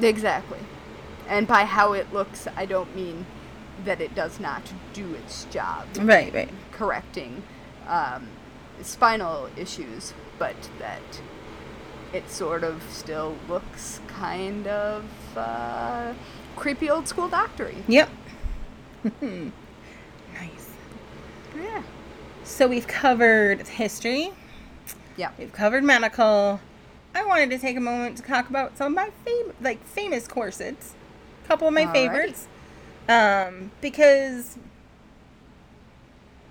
[0.00, 0.58] exactly.
[1.28, 3.26] And by how it looks, I don't mean
[3.84, 4.62] that it does not
[4.92, 6.32] do its job Right.
[6.32, 6.50] Right.
[6.70, 7.42] correcting
[7.88, 8.28] um,
[8.82, 11.00] spinal issues, but that
[12.12, 15.04] it sort of still looks kind of
[15.36, 16.12] uh,
[16.56, 17.76] creepy old school doctory.
[17.88, 18.08] Yep.
[19.22, 19.52] nice.
[21.56, 21.82] Yeah.
[22.44, 24.30] So we've covered history.
[25.16, 25.30] Yeah.
[25.38, 26.60] We've covered medical.
[27.14, 30.26] I wanted to take a moment to talk about some of my fam- like famous
[30.28, 30.94] corsets.
[31.44, 31.92] A couple of my Alrighty.
[31.92, 32.48] favorites.
[33.08, 34.56] Um, because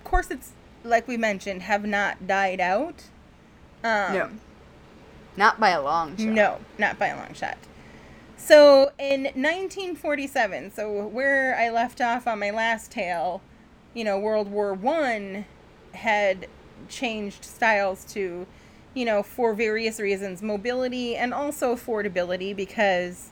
[0.04, 0.52] corsets,
[0.84, 3.04] like we mentioned, have not died out.
[3.82, 4.30] Um, No.
[5.36, 6.26] Not by a long shot.
[6.26, 7.58] No, not by a long shot.
[8.36, 13.40] So in 1947, so where I left off on my last tale,
[13.94, 15.46] you know, World War One
[15.92, 16.46] had
[16.88, 18.46] changed styles to,
[18.92, 23.30] you know, for various reasons, mobility and also affordability because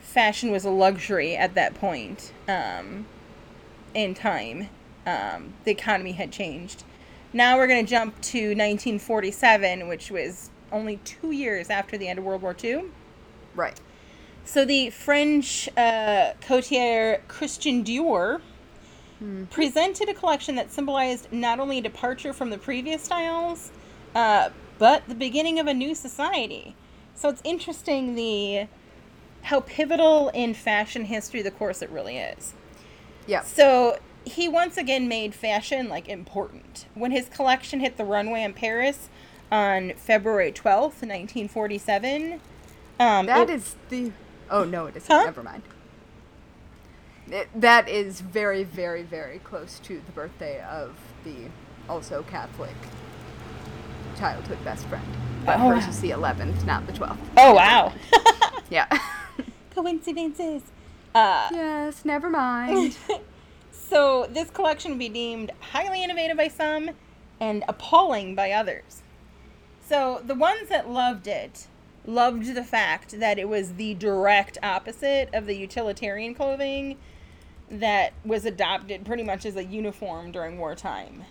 [0.00, 3.06] fashion was a luxury at that point um,
[3.94, 4.68] in time.
[5.06, 6.84] Um, the economy had changed.
[7.32, 12.18] Now we're going to jump to 1947, which was only two years after the end
[12.18, 12.84] of World War II.
[13.54, 13.80] Right.
[14.44, 18.40] So the French uh, Christian Dior
[19.50, 23.72] presented a collection that symbolized not only a departure from the previous styles,
[24.14, 26.76] uh, but the beginning of a new society.
[27.14, 28.66] So it's interesting the
[29.42, 32.54] how pivotal in fashion history the corset really is.
[33.26, 33.42] Yeah.
[33.42, 36.86] So he once again made fashion like important.
[36.94, 39.08] When his collection hit the runway in Paris
[39.52, 42.40] on February 12th, 1947,
[43.00, 44.12] um, That it- is the.
[44.50, 45.10] Oh no, it isn't.
[45.10, 45.24] Huh?
[45.24, 45.62] Never mind.
[47.30, 50.94] It, that is very, very, very close to the birthday of
[51.24, 51.48] the
[51.88, 52.74] also Catholic
[54.18, 55.04] childhood best friend.
[55.46, 55.90] But Oh, hers wow.
[55.90, 57.16] is the 11th, not the 12th.
[57.36, 57.92] Oh wow.
[58.70, 58.86] Yeah.
[59.74, 60.62] Coincidences.
[61.14, 62.96] Uh, yes, never mind.
[63.94, 66.90] so this collection would be deemed highly innovative by some
[67.38, 69.02] and appalling by others.
[69.86, 71.68] So the ones that loved it
[72.04, 76.96] loved the fact that it was the direct opposite of the utilitarian clothing
[77.70, 81.22] that was adopted pretty much as a uniform during wartime.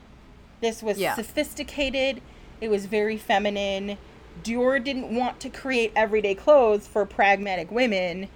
[0.61, 1.15] This was Yeah.
[1.15, 2.21] sophisticated,
[2.61, 3.97] it was very feminine.
[4.41, 8.29] Dior didn't want to create everyday clothes for pragmatic women.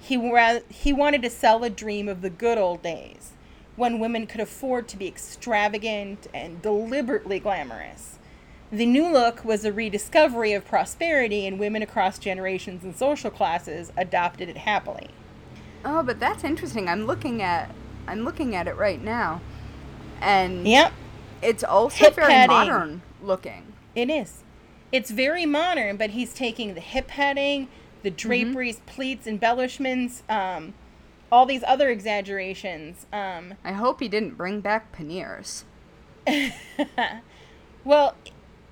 [0.00, 3.32] He ra- he wanted to sell a dream of the good old days
[3.76, 8.18] when women could afford to be extravagant and deliberately glamorous.
[8.72, 13.92] The new look was a rediscovery of prosperity, and women across generations and social classes
[13.96, 15.08] adopted it happily.
[15.84, 16.88] oh, but that's interesting.
[16.88, 17.70] I'm looking at
[18.06, 19.40] I'm looking at it right now.
[20.20, 20.92] And Yep,
[21.42, 22.48] it's also Hip very padding.
[22.56, 23.72] modern looking.
[23.94, 24.42] it is.
[24.92, 27.68] It's very modern, but he's taking the hip padding,
[28.02, 28.16] the Mm-hmm.
[28.28, 30.74] draperies, pleats, embellishments, um,
[31.34, 33.06] all these other exaggerations.
[33.12, 35.64] Um, I hope he didn't bring back panniers.
[37.84, 38.14] Well,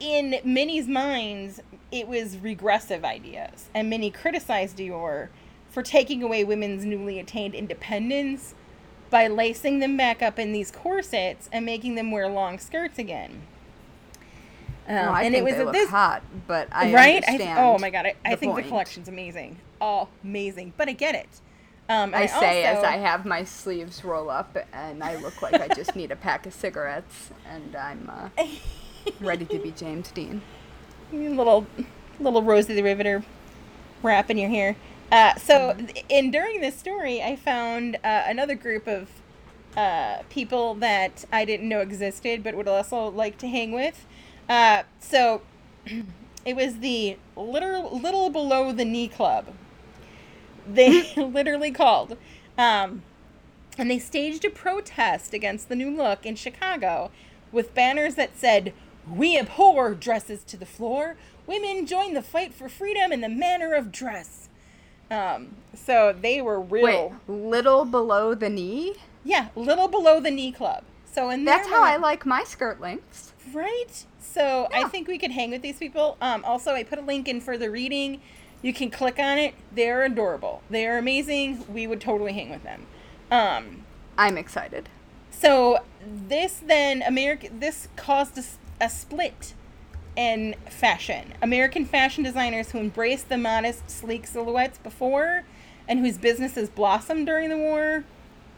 [0.00, 1.60] in Minnie's minds,
[1.90, 5.28] it was regressive ideas, and Minnie criticized Dior
[5.70, 8.54] for taking away women's newly attained independence
[9.10, 13.42] by lacing them back up in these corsets and making them wear long skirts again.
[14.88, 17.22] Um, No, I and think it was they look this hot, but I right.
[17.28, 18.06] I, oh my god!
[18.06, 19.58] I, I think the collection's amazing.
[19.78, 20.72] Oh, amazing!
[20.78, 21.28] But I get it.
[21.88, 25.54] Um, I and say as I have my sleeves roll up and I look like
[25.54, 28.28] I just need a pack of cigarettes and I'm uh,
[29.20, 30.42] ready to be James Dean.
[31.12, 31.66] little
[32.20, 33.24] little Rosie the Riveter
[34.02, 34.76] wrap in your hair.
[35.10, 35.86] Uh, so, Mm-hmm.
[36.08, 39.10] in during this story, I found uh, another group of
[39.76, 44.06] uh, people that I didn't know existed, but would also like to hang with.
[44.48, 45.42] Uh, so
[46.46, 49.46] it was the little little below the knee club.
[50.66, 52.16] They literally called,
[52.56, 53.02] um,
[53.78, 57.10] and they staged a protest against the new look in Chicago,
[57.50, 58.72] with banners that said,
[59.10, 61.16] "We abhor dresses to the floor.
[61.46, 64.48] Women join the fight for freedom in the manner of dress."
[65.10, 67.10] Um, so they were real.
[67.28, 68.94] Wait, little below the knee?
[69.24, 70.84] Yeah, little below the knee club.
[71.12, 73.32] So in That's how I like my skirt lengths.
[73.52, 74.06] Right.
[74.20, 76.16] So I think we could hang with these people.
[76.22, 78.20] Um, also, I put a link in for the reading.
[78.62, 79.54] You can click on it.
[79.74, 80.62] They're adorable.
[80.70, 81.64] They are amazing.
[81.72, 82.86] We would totally hang with them.
[83.30, 83.84] Um,
[84.16, 84.88] I'm excited.
[85.30, 88.38] so this then America this caused
[88.80, 89.54] a split
[90.16, 91.32] in fashion.
[91.40, 95.44] American fashion designers who embraced the modest, sleek silhouettes before,
[95.88, 98.04] and whose businesses blossomed during the war,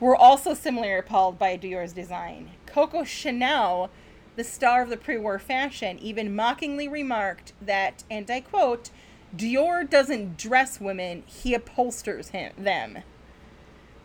[0.01, 2.51] were also similarly appalled by Dior's design.
[2.67, 3.91] Coco Chanel,
[4.37, 8.91] the star of the pre-war fashion, even mockingly remarked that, and I quote,
[9.37, 13.03] "Dior doesn't dress women; he upholsters him them."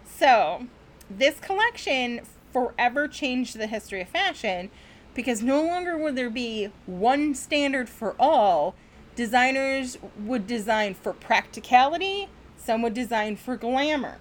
[0.05, 0.67] So,
[1.09, 2.21] this collection
[2.51, 4.69] forever changed the history of fashion
[5.13, 8.75] because no longer would there be one standard for all.
[9.15, 14.17] Designers would design for practicality, some would design for glamour.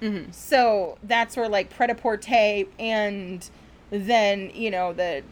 [0.00, 0.30] Mm-hmm.
[0.30, 3.48] So that's where like pret a porter and
[3.90, 5.22] then, you know, the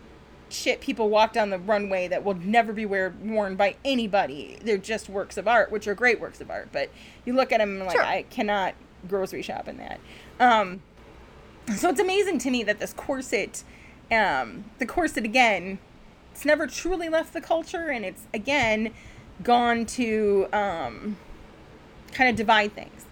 [0.55, 4.59] shit people walk down the runway that will never be wear, worn by anybody.
[4.63, 6.91] They're just works of art, which are great works of art, but
[7.25, 8.03] you look at them and like, Sure.
[8.05, 8.75] I cannot
[9.09, 10.01] grocery shop in that.
[10.41, 10.83] Um,
[11.77, 13.65] so it's amazing to me that this corset,
[14.11, 15.79] um, the corset again,
[16.33, 18.93] it's never truly left the culture, and it's again
[19.43, 21.17] gone to um,
[22.13, 23.07] kind of divide things.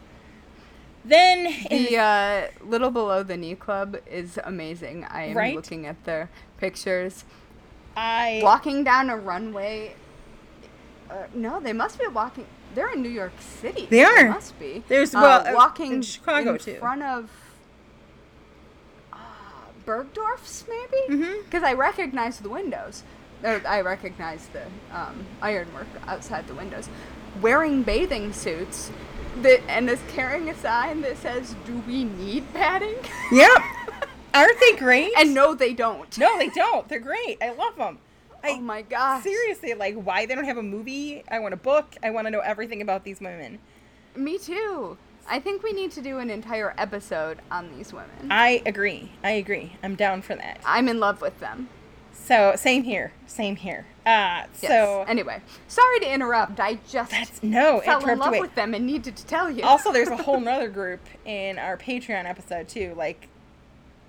[1.05, 5.05] Then in The uh, little below the knee club is amazing.
[5.05, 5.55] I am Right?
[5.55, 6.31] looking at their
[6.67, 7.25] pictures.
[7.97, 9.95] I Walking down a runway.
[11.11, 12.47] Uh, no, they must be walking.
[12.75, 13.87] They're in New York City.
[13.91, 14.29] They are.
[14.31, 14.83] must be.
[14.89, 16.77] There's- Uh, well, uh, walking in Chicago, in too.
[16.79, 17.29] front of
[19.13, 19.17] uh,
[19.85, 23.03] Bergdorf's maybe because I recognize the windows.
[23.45, 24.63] Or I recognize the
[24.97, 26.89] um, ironwork outside the windows.
[27.43, 28.91] Wearing bathing suits.
[29.43, 32.97] That, and is carrying a sign that says, "Do we need padding?"
[33.33, 33.51] Yep.
[34.35, 35.13] Aren't they great?
[35.19, 36.17] and no, they don't.
[36.19, 36.89] no, they don't.
[36.89, 37.39] They're great.
[37.43, 37.99] I love them.
[38.45, 39.23] I, oh my god!
[39.23, 41.23] Seriously, like why they don't have a movie?
[41.31, 41.95] I want a book.
[42.03, 43.59] I want to know everything about these women.
[44.17, 44.99] Me too.
[45.29, 48.31] I think we need to do an entire episode on these women.
[48.31, 49.13] I agree.
[49.23, 49.77] I agree.
[49.83, 50.61] I'm down for that.
[50.67, 51.69] I'm in love with them.
[52.13, 53.13] So same here.
[53.27, 53.87] Same here.
[54.05, 54.69] Uh, Yes.
[54.69, 56.59] so anyway, sorry to interrupt.
[56.59, 58.41] I just that's no fell in love away.
[58.41, 59.63] with them and needed to tell you.
[59.63, 62.95] also, there's a whole nother group in our Patreon episode too.
[62.97, 63.29] Like,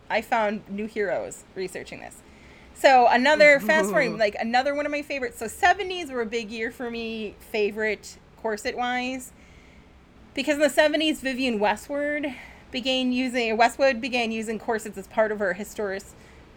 [0.09, 2.17] I found new heroes researching this.
[2.75, 5.37] So another fast forward, like another one of my favorites.
[5.39, 9.31] So 70s were a big year for me, favorite corset wise,
[10.33, 12.33] because in the 70s, Vivienne Westwood
[12.71, 16.03] began using Westwood began using corsets as part of her historic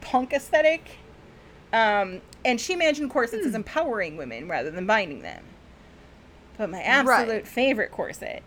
[0.01, 0.97] punk aesthetic.
[1.73, 5.45] Um, and she imagined corsets as empowering women rather than binding them.
[6.57, 7.47] But my absolute Right.
[7.47, 8.43] favorite corset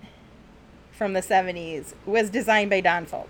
[0.91, 3.28] from the 70s was designed by Donfeld.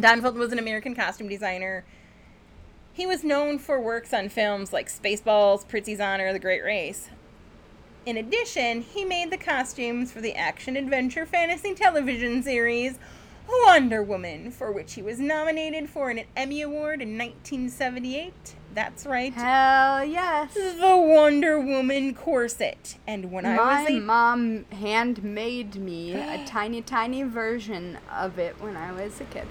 [0.00, 1.84] Donfeld was an American costume designer.
[2.92, 7.10] He was known for works on films like Spaceballs, Prizzi's Honor, The Great Race.
[8.06, 12.98] In addition, he made the costumes for the action adventure fantasy television series
[13.48, 18.32] Wonder Woman, for which he was nominated for an Emmy Award in 1978.
[18.74, 19.32] That's right.
[19.32, 20.54] Hell yes.
[20.54, 22.98] The Wonder Woman corset.
[23.06, 28.60] And when I My was a mom handmade me a tiny, tiny version of it
[28.60, 29.46] when I was a kid.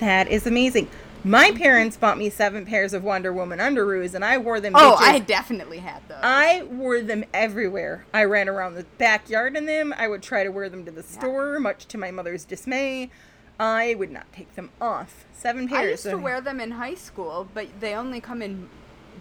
[0.00, 0.88] That is amazing.
[1.24, 4.74] My parents bought me seven pairs of Wonder Woman underoos, and I wore them.
[4.76, 5.08] Oh, bitches.
[5.08, 6.18] I definitely had those.
[6.22, 8.06] I wore them everywhere.
[8.14, 9.92] I ran around the backyard in them.
[9.98, 13.10] I would try to wear them to the store, much to my mother's dismay.
[13.58, 15.24] I would not take them off.
[15.32, 15.80] Seven pairs.
[15.80, 18.68] I used to of- wear them in high school, but they only come in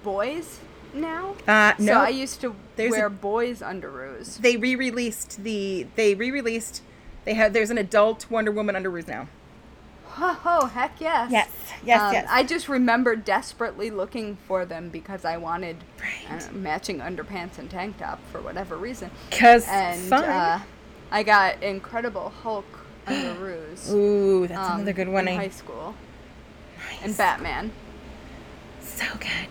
[0.04, 0.60] boys
[0.94, 1.34] now.
[1.48, 1.94] Uh, no.
[1.94, 4.38] So I used to There's wear a- boys underoos.
[4.38, 5.88] they re-released the.
[5.96, 6.84] They re-released.
[7.26, 7.54] They have.
[7.54, 9.28] There's an adult Wonder Woman underoos now.
[10.20, 11.32] Oh, oh, heck yes.
[11.32, 11.50] Yes,
[11.86, 12.28] yes, Um, yes.
[12.30, 16.42] I just remember desperately looking for them because I wanted Right.
[16.44, 19.12] uh, matching underpants and tank top for whatever reason.
[19.32, 20.24] Cause And fun.
[20.24, 20.60] uh,
[21.12, 22.66] I got Incredible Hulk
[23.06, 23.90] underoos.
[23.94, 25.28] Ooh, that's um, another good one.
[25.28, 25.94] in I- high school.
[26.90, 27.04] Nice.
[27.04, 27.72] And Batman.
[28.82, 29.50] So good.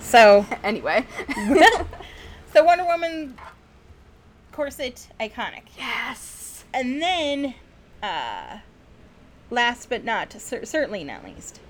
[0.00, 1.06] So, Anyway.
[2.52, 3.36] so Wonder Woman
[4.52, 5.62] corset iconic.
[5.78, 6.64] yes.
[6.74, 7.54] And then,
[8.02, 8.58] uh,
[9.52, 11.60] last but not cer- certainly not least,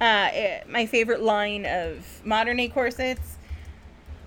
[0.00, 3.36] uh, eh, my favorite line of modern day corsets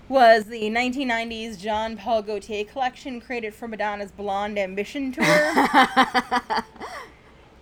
[0.08, 5.26] was the 1990s Jean Paul Gaultier collection created for Madonna's Blonde Ambition tour.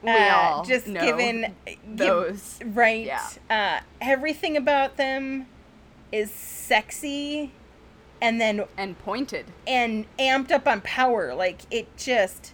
[0.02, 2.60] We Uh, all just know given give- those.
[2.66, 3.06] right.
[3.06, 3.26] Yeah.
[3.50, 5.48] Uh, everything about them
[6.12, 7.52] is sexy,
[8.22, 9.46] and then and pointed.
[9.66, 11.34] and amped up on power.
[11.34, 12.53] Like it just.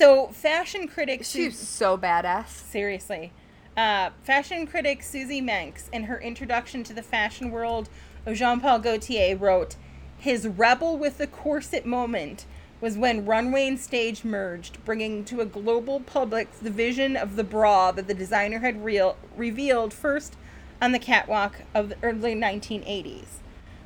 [0.00, 1.26] So fashion critic.
[1.26, 2.48] She's so badass.
[2.48, 3.34] Seriously.
[3.76, 7.90] Uh, fashion critic Suzy Menkes, in her introduction to the fashion world
[8.24, 9.76] of Jean Paul Gaultier, wrote
[10.16, 12.46] His rebel with the corset moment
[12.80, 17.44] was when runway and stage merged, bringing to a global public the vision of the
[17.44, 20.34] bra that the designer had real- revealed first
[20.80, 23.40] on the catwalk of the early 1980s.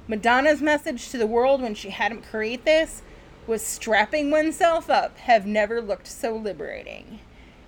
[0.06, 3.02] Madonna's message to the world when she had him create this
[3.46, 7.20] was strapping oneself up have never looked so liberating.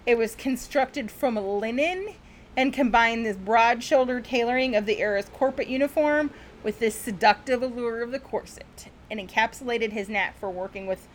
[0.06, 2.14] It was constructed from linen
[2.56, 6.30] and combined this broad shoulder tailoring of the era's corporate uniform
[6.62, 11.06] with this seductive allure of the corset and encapsulated his knack for working with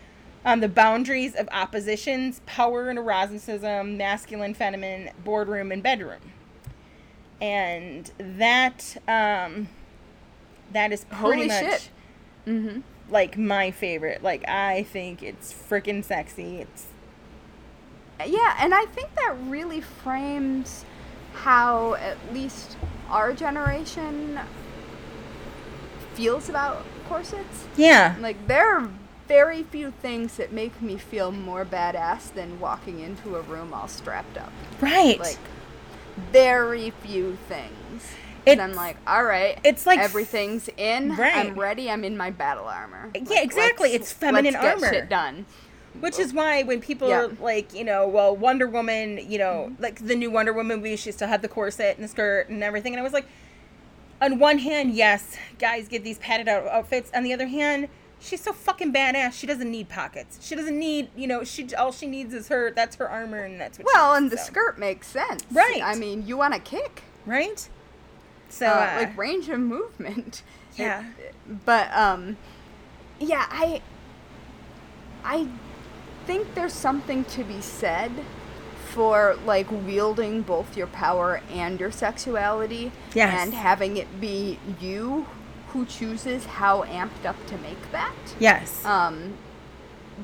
[0.43, 6.21] on the boundaries of oppositions, power and eroticism, masculine, feminine, boardroom, and bedroom.
[7.39, 9.69] And that um,
[10.71, 11.89] that is pretty Holy much shit.
[12.47, 12.79] Mm-hmm.
[13.11, 14.23] Like my favorite.
[14.23, 16.57] Like I think it's freaking sexy.
[16.57, 16.87] It's
[18.25, 20.85] Yeah, and I think that really frames
[21.33, 22.77] how at least
[23.09, 24.39] our generation
[26.13, 27.65] feels about corsets.
[27.77, 28.89] yeah, Like there are
[29.27, 33.87] very few things that make me feel more badass than walking into a room all
[33.87, 34.51] strapped up.
[34.81, 35.19] right.
[35.19, 35.37] Like
[36.31, 38.11] very few things.
[38.47, 41.15] And I'm like, all right, it's like- everything's in.
[41.15, 41.35] Right.
[41.35, 41.89] I'm ready.
[41.91, 43.11] I'm in my battle armor.
[43.13, 44.89] Yeah, Like, exactly, it's feminine let's get armor.
[44.93, 45.45] Shit done.
[45.99, 47.21] Which is why when people Yeah.
[47.23, 50.95] are like, you know, well, Wonder Woman, you know, like the new Wonder Woman movie,
[50.95, 52.93] she still had the corset and the skirt and everything.
[52.93, 53.25] And I was like,
[54.21, 57.11] on one hand, yes, guys get these padded out outfits.
[57.13, 57.89] On the other hand,
[58.19, 59.33] she's so fucking badass.
[59.33, 60.39] She doesn't need pockets.
[60.41, 62.71] She doesn't need, you know, she all she needs is her.
[62.71, 63.87] That's her armor, and that's what.
[63.89, 64.43] she Well, needs, and the so.
[64.45, 65.43] skirt makes sense.
[65.51, 65.81] Right.
[65.83, 67.03] I mean, you want to kick.
[67.25, 67.67] right?
[68.51, 70.43] So, uh, uh, like range of movement.
[70.77, 71.03] Yeah.
[71.19, 71.35] It-
[71.65, 72.37] but um,
[73.19, 73.81] yeah, I
[75.23, 75.47] I
[76.25, 78.11] think there's something to be said
[78.91, 83.33] for like wielding both your power and your sexuality Yes.
[83.45, 85.25] and having it be you
[85.69, 89.33] who chooses how amped up to make that yes, um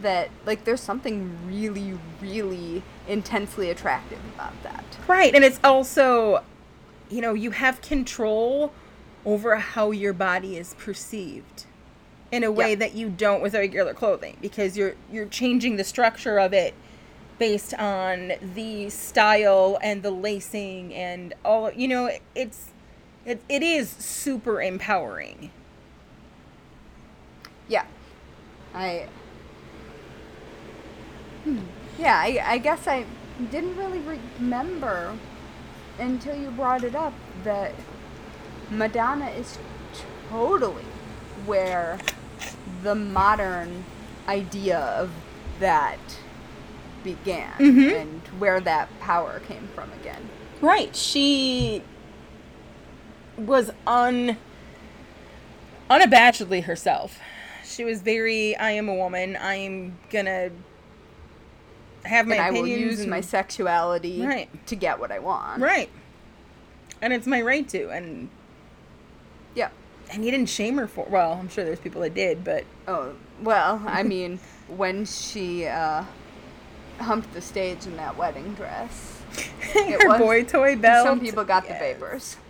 [0.01, 6.43] that like there's something really really intensely attractive about that Right, and it's also,
[7.09, 8.73] you know, you have control
[9.25, 11.65] over how your body is perceived
[12.31, 12.75] in a way Yeah.
[12.75, 16.73] that you don't with regular clothing because you're you're changing the structure of it
[17.39, 22.71] based on the style and the lacing and all you know it's
[23.25, 25.51] it, it is super empowering
[27.69, 27.85] Yeah.
[28.73, 29.07] I.
[31.43, 31.59] Hmm.
[31.97, 33.05] Yeah, I, I guess I
[33.51, 33.99] didn't really
[34.39, 35.13] remember
[35.99, 37.73] until you brought it up that
[38.69, 39.57] Madonna is
[40.29, 40.83] totally
[41.45, 41.97] where
[42.83, 43.85] the modern
[44.27, 45.11] idea of
[45.59, 45.97] that
[47.03, 48.01] began Mhm.
[48.01, 50.29] and where that power came from again.
[50.61, 51.81] right she
[53.37, 54.35] was un
[55.89, 57.19] unabashedly herself
[57.63, 60.49] she was very i am a woman i am gonna
[62.07, 64.49] have my and I will use and- my sexuality Right.
[64.67, 65.61] to get what I want.
[65.61, 65.89] right
[67.01, 68.29] and it's my right to and
[69.55, 69.69] Yeah.
[70.11, 73.13] and you didn't shame her for well i'm sure there's people that did but Oh,
[73.43, 76.03] well, I mean, when she uh,
[76.99, 79.21] humped the stage in that wedding dress,
[79.75, 81.73] It her was- boy toy belt some people got Yes.
[81.73, 82.37] the vapors.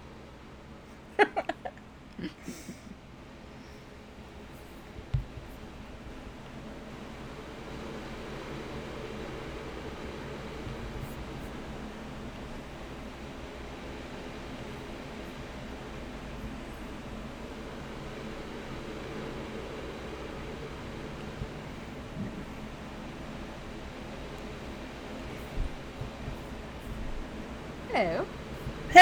[27.93, 28.25] Hello.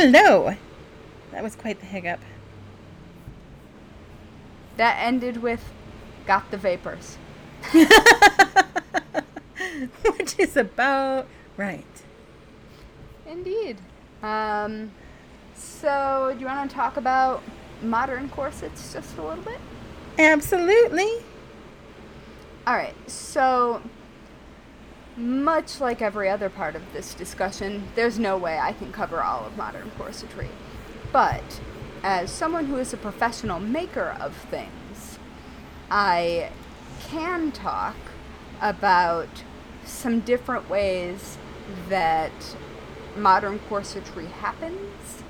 [0.06, 0.56] Hello
[1.32, 2.20] that was quite the hiccup
[4.78, 5.72] That ended with
[6.28, 7.18] got the vapors.
[10.04, 11.26] which is about
[11.58, 12.04] right
[13.26, 13.78] Indeed.
[14.22, 14.92] Um,
[15.56, 17.42] so, do you want to talk about
[17.82, 19.58] modern corsets just a little bit?
[20.20, 21.10] absolutely
[22.68, 22.94] All right.
[23.10, 23.82] So,
[25.18, 29.46] much like every other part of this discussion, there's no way I can cover all
[29.46, 30.50] of modern corsetry.
[31.12, 31.62] But
[32.04, 35.18] as someone who is a professional maker of things,
[35.90, 36.52] I
[37.08, 37.96] can talk
[38.62, 39.44] about
[39.86, 41.38] some different ways
[41.90, 42.32] that
[43.16, 45.24] modern corsetry happens,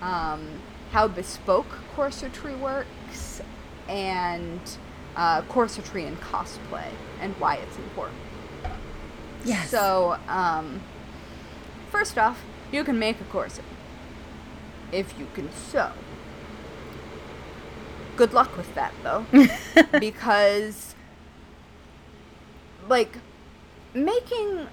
[0.00, 0.60] um,
[0.90, 3.40] how bespoke corsetry works,
[3.88, 4.60] and
[5.16, 6.90] uh, corsetry and cosplay,
[7.20, 8.18] and why it's important.
[9.44, 9.70] Yes.
[9.70, 10.80] So, um,
[11.90, 12.40] first off,
[12.72, 13.64] you can make a corset
[14.92, 15.90] if you can sew.
[18.16, 19.24] Good luck with that, though,
[20.00, 20.94] because,
[22.88, 23.18] like,
[23.94, 24.66] making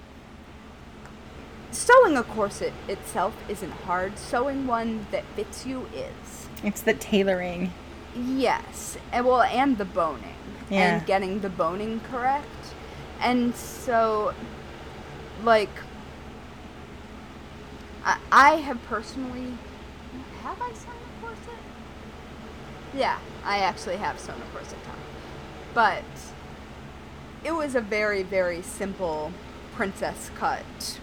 [1.70, 4.18] sewing a corset itself isn't hard.
[4.18, 6.48] Sewing one that fits you is.
[6.64, 7.72] it's the tailoring.
[8.16, 10.34] Yes, and well, and the boning,
[10.70, 10.96] Yeah.
[10.98, 12.46] and getting the boning correct,
[13.20, 14.32] and so,
[15.44, 15.70] like,
[18.04, 19.52] I, I have personally,
[20.42, 21.58] have I sewn a corset?
[22.94, 24.96] Yeah, I actually have sewn a corset top,
[25.74, 26.04] but
[27.44, 29.32] it was a very very simple
[29.74, 30.98] princess cut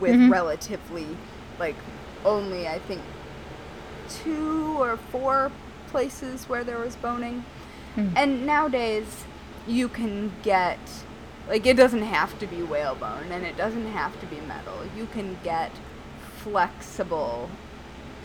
[0.00, 0.30] with Mhm.
[0.30, 1.06] relatively,
[1.58, 1.76] like,
[2.24, 3.02] only I think
[4.08, 5.50] two or four
[5.88, 7.44] places where there was boning.
[7.94, 8.08] Hmm.
[8.16, 9.24] And nowadays,
[9.66, 10.78] you can get,
[11.48, 14.78] like, it doesn't have to be whalebone and it doesn't have to be metal.
[14.96, 15.70] You can get
[16.38, 17.50] flexible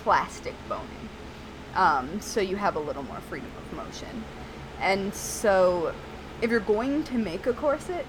[0.03, 1.09] plastic boning.
[1.75, 4.23] Um, so you have a little more freedom of motion.
[4.79, 5.93] And so,
[6.41, 8.05] if you're going to make a corset,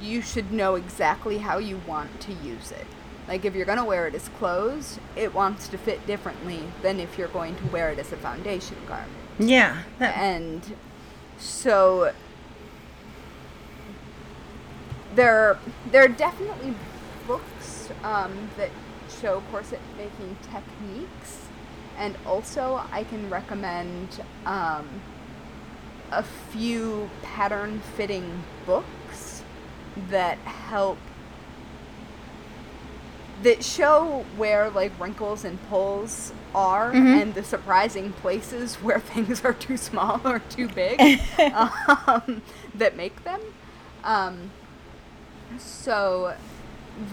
[0.00, 2.86] you should know exactly how you want to use it.
[3.28, 6.98] Like if you're going to wear it as clothes, it wants to fit differently than
[6.98, 9.10] if you're going to wear it as a foundation garment.
[9.38, 9.82] Yeah.
[9.98, 10.76] That, And
[11.38, 12.12] so
[15.14, 15.58] there
[15.90, 16.74] there are definitely
[17.26, 18.70] books um, that
[19.20, 21.46] show corset making techniques
[21.98, 24.88] and also I can recommend um,
[26.10, 29.42] a few pattern fitting books
[30.10, 30.98] that help
[33.42, 37.22] that show where like wrinkles and pulls are Mhm.
[37.22, 41.00] and the surprising places where things are too small or too big
[42.06, 42.42] um,
[42.74, 43.40] that make them.
[44.04, 44.50] Um,
[45.58, 46.34] so,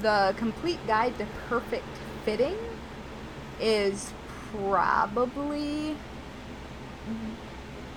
[0.01, 1.85] the complete guide to perfect
[2.25, 2.57] fitting
[3.59, 4.13] is
[4.51, 5.95] probably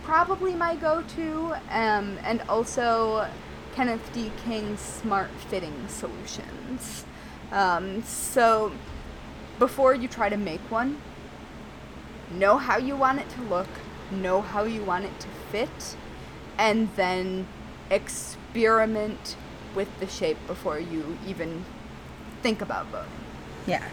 [0.02, 3.28] probably my go-to, um, and also
[3.74, 4.32] Kenneth D.
[4.44, 7.05] King's Smart Fitting Solutions.
[7.52, 8.73] Um, so,
[9.59, 11.01] before you try to make one,
[12.31, 13.69] know how you want it to look,
[14.10, 15.97] know how you want it to fit,
[16.59, 17.47] and then
[17.90, 19.36] experiment
[19.74, 21.66] with the shape before you even
[22.43, 23.27] think about boning.
[23.66, 23.90] yeah.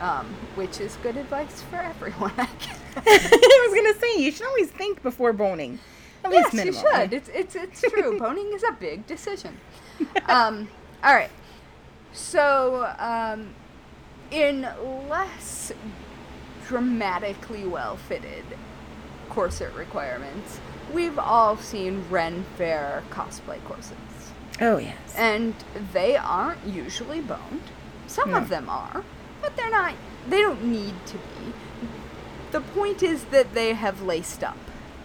[0.00, 2.80] Um, which is good advice for everyone, I guess.
[2.96, 5.80] I was gonna say you should always think before boning.
[6.24, 7.12] At yes, least you should.
[7.14, 8.18] It's it's it's true.
[8.18, 9.60] Boning is a big decision.
[10.28, 10.68] Um,
[11.02, 11.30] all right.
[12.12, 13.54] So, um,
[14.30, 14.68] in
[15.08, 15.72] less
[16.66, 18.44] dramatically well fitted
[19.28, 20.60] corset requirements,
[20.92, 24.05] we've all seen Ren Fair cosplay corsets.
[24.60, 24.96] Oh yes.
[25.16, 25.54] And
[25.92, 27.62] they aren't usually boned.
[28.06, 28.38] Some No.
[28.38, 29.04] of them are,
[29.42, 29.94] but they're not,
[30.28, 31.52] they don't need to be.
[32.52, 34.56] The point is that they have laced up.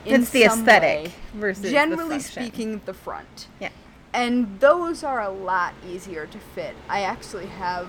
[0.05, 2.43] in it's the some aesthetic way, versus the generally function.
[2.43, 3.47] speaking, the front.
[3.59, 3.69] Yeah.
[4.13, 6.75] And those are a lot easier to fit.
[6.89, 7.87] I actually have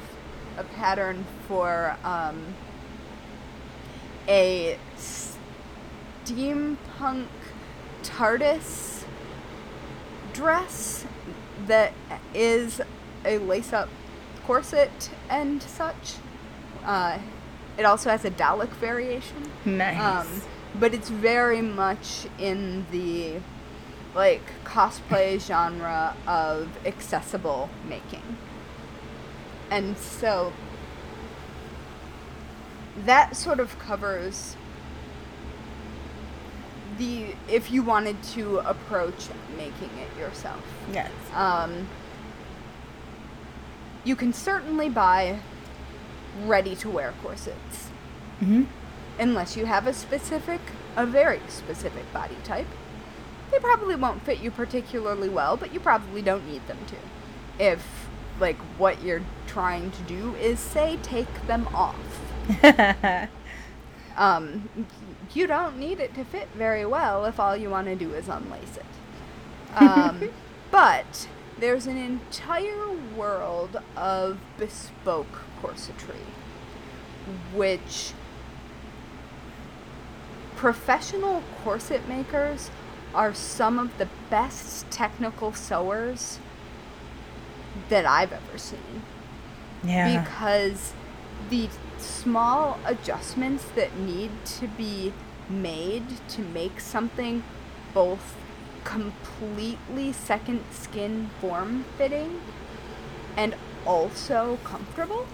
[0.58, 2.54] a pattern for um,
[4.28, 4.78] a
[6.24, 7.26] steampunk
[8.02, 9.04] TARDIS
[10.32, 11.04] dress
[11.66, 11.92] that
[12.34, 12.80] is
[13.24, 13.88] a lace up
[14.44, 16.14] corset and such.
[16.84, 17.18] Uh,
[17.78, 19.50] it also has a Dalek variation.
[19.64, 20.26] Nice.
[20.26, 20.42] Um,
[20.78, 23.40] but it's very much in the
[24.14, 28.36] like cosplay genre of accessible making.
[29.70, 30.52] And so
[33.06, 34.56] that sort of covers
[37.02, 40.62] the if you wanted to approach making it yourself.
[40.92, 41.10] yes.
[41.34, 41.88] Um,
[44.04, 45.38] you can certainly buy
[46.44, 47.88] ready to wear corsets
[48.40, 48.64] hmm
[49.18, 50.60] unless you have a specific,
[50.96, 52.66] a very specific body type.
[53.50, 56.96] They probably won't fit you particularly well, but you probably don't need them to.
[57.62, 58.08] If,
[58.40, 61.96] like, what you're trying to do is, say, take them off.
[64.16, 64.68] Um,
[65.34, 68.26] you don't need it to fit very well if all you want to do is
[68.28, 69.76] unlace it.
[69.76, 70.30] Um,
[70.70, 71.28] but
[71.58, 76.24] there's an entire world of bespoke corsetry,
[77.54, 78.12] which
[80.56, 82.70] professional corset makers
[83.14, 86.38] are some of the best technical sewers
[87.88, 89.02] that I've ever seen
[89.82, 90.22] Yeah.
[90.22, 90.92] because
[91.50, 91.68] the
[91.98, 94.30] small adjustments that need
[94.60, 95.12] to be
[95.48, 97.42] made to make something
[97.94, 98.36] both
[98.84, 102.40] completely second skin form fitting
[103.36, 103.54] and
[103.86, 105.26] also comfortable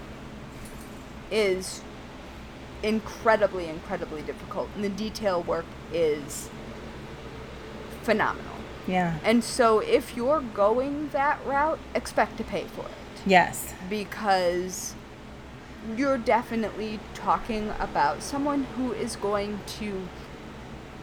[1.30, 1.82] is
[2.82, 6.48] incredibly incredibly difficult and the detail work is
[8.02, 8.54] phenomenal
[8.86, 9.18] yeah.
[9.24, 12.92] and so if you're going that route expect to pay for it
[13.26, 13.74] Yes.
[13.90, 14.94] because
[15.96, 20.08] you're definitely talking about someone who is going to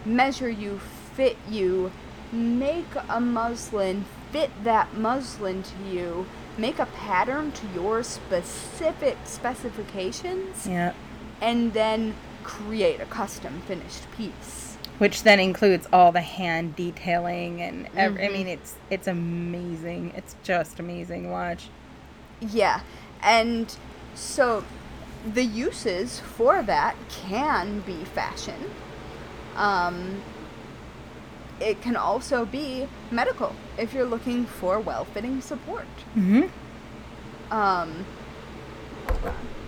[0.06, 0.80] measure you,
[1.16, 1.92] fit you,
[2.32, 6.26] make a muslin, fit that muslin to you,
[6.58, 10.94] make a pattern to your specific specifications, Yeah.
[11.42, 14.78] and then create a custom finished piece.
[14.98, 18.32] Which then includes all the hand detailing and ev- I Mhm.
[18.34, 20.14] mean it's it's amazing.
[20.16, 21.70] It's just amazing watch.
[22.40, 22.80] Yeah,
[23.22, 23.76] and
[24.16, 24.64] so
[25.34, 28.72] the uses for that can be fashion.
[29.56, 30.22] Um,
[31.60, 35.86] it can also be medical if you're looking for well-fitting support.
[36.16, 36.50] Mhm.
[37.52, 38.06] Um.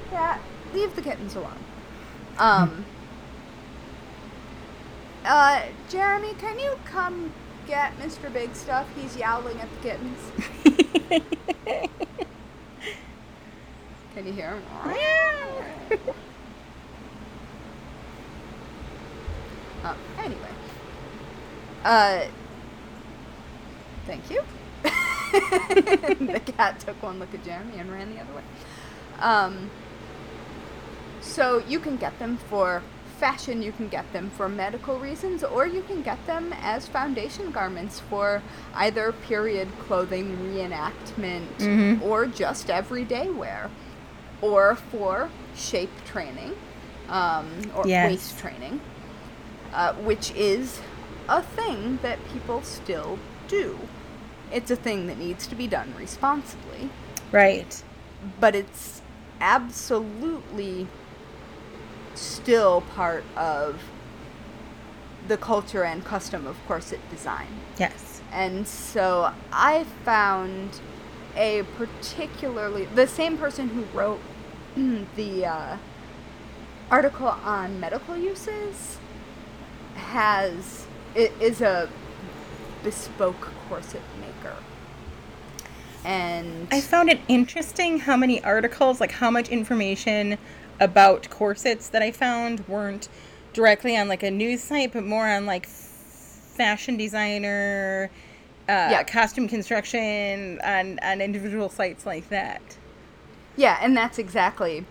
[0.10, 0.40] Cat,
[0.74, 1.58] leave the kittens alone.
[2.40, 2.86] Um,
[5.26, 7.32] uh, Jeremy, can you come
[7.68, 8.32] get Mr.
[8.32, 8.88] Big Stuff?
[8.96, 10.20] He's yowling at the kittens.
[14.18, 16.02] Can you hear him?
[19.84, 20.50] Uh, anyway.
[21.86, 22.26] Uh,
[24.06, 24.42] thank you.
[24.84, 28.42] the cat took one look at Jeremy and ran the other way.
[29.20, 29.70] Um,
[31.22, 32.82] so you can get them for
[33.20, 37.52] fashion, you can get them for medical reasons, or you can get them as foundation
[37.52, 38.42] garments for
[38.76, 42.02] either period clothing reenactment Mhm.
[42.02, 43.70] or just everyday wear,
[44.42, 46.56] or for shape training
[47.10, 48.10] um, or Yes.
[48.12, 48.82] waist training,
[49.74, 50.80] uh, which is
[51.30, 53.80] a thing that people still do.
[54.52, 56.90] It's a thing that needs to be done responsibly
[57.32, 57.84] Right.
[58.40, 59.02] but it's
[59.42, 60.88] absolutely
[62.16, 63.82] still part of
[65.28, 67.48] the culture and custom of corset design.
[67.78, 68.22] Yes.
[68.32, 70.80] And so I found
[71.38, 74.20] a particularly the same person who wrote
[75.16, 75.78] the uh,
[76.90, 78.98] article on medical uses
[79.96, 80.86] has
[81.16, 81.90] is a
[82.84, 84.56] bespoke corset maker.
[86.06, 90.38] And I found it interesting how many articles, like how much information
[90.80, 93.10] about corsets that I found weren't
[93.54, 98.10] directly on like a news site, but more on like fashion designer,
[98.70, 99.04] uh, Yeah.
[99.04, 102.62] costume construction, on on individual sites like that.
[103.56, 104.86] Yeah, and that's exactly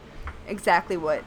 [0.49, 1.23] exactly what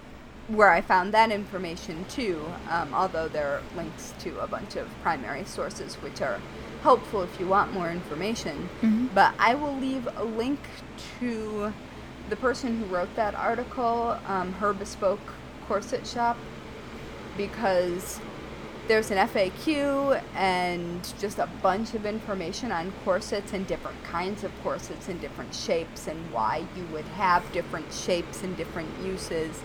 [0.48, 2.44] where I found that information too.
[2.72, 6.40] Um, although there are links to a bunch of primary sources which are
[6.82, 8.68] helpful if you want more information.
[8.82, 9.10] Mhm.
[9.14, 10.60] But I will leave a link
[11.20, 11.72] to
[12.30, 15.20] the person who wrote that article, um, her bespoke
[15.68, 16.38] corset shop,
[17.38, 18.20] because
[18.90, 24.52] there's an FAQ and just a bunch of information on corsets and different kinds of
[24.64, 29.62] corsets and different shapes and why you would have different shapes and different uses.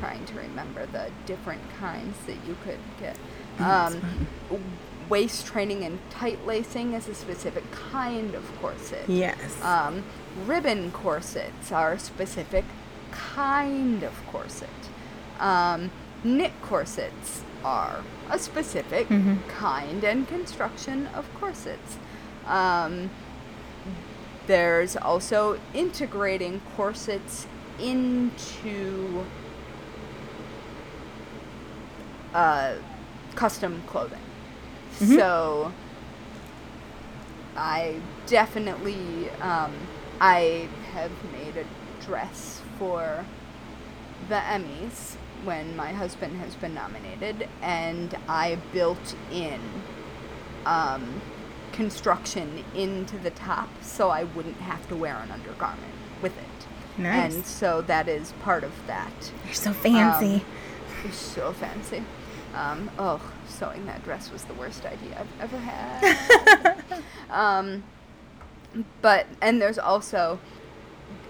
[0.00, 3.16] Trying to remember the different kinds that you could get.
[3.58, 4.02] Um,
[5.08, 9.08] waist training and tight lacing is a specific kind of corset.
[9.08, 9.62] Yes.
[9.62, 10.04] Um,
[10.44, 12.66] ribbon corsets are a specific
[13.12, 14.68] kind of corset.
[15.40, 15.90] Um,
[16.22, 17.96] knit corsets are
[18.30, 19.38] a specific Mhm.
[19.48, 21.96] kind and construction of corsets.
[22.46, 23.10] Um,
[24.46, 27.46] there's also integrating corsets
[27.80, 29.24] into
[32.32, 32.74] uh,
[33.34, 34.20] custom clothing.
[35.00, 35.16] Mhm.
[35.16, 35.72] So
[37.56, 39.72] I definitely um,
[40.20, 41.64] I have made a
[42.04, 43.24] dress for
[44.28, 49.60] the Emmys when my husband has been nominated, and I built in
[50.66, 51.22] um,
[51.72, 56.98] construction into the top so I wouldn't have to wear an undergarment with it.
[56.98, 57.34] Nice.
[57.34, 59.12] And so that is part of that.
[59.44, 60.44] You're so fancy.
[61.02, 62.02] You're so fancy.
[62.54, 66.82] Um, oh, sewing that dress was the worst idea I've ever had.
[67.30, 67.84] um,
[69.02, 70.38] but and there's also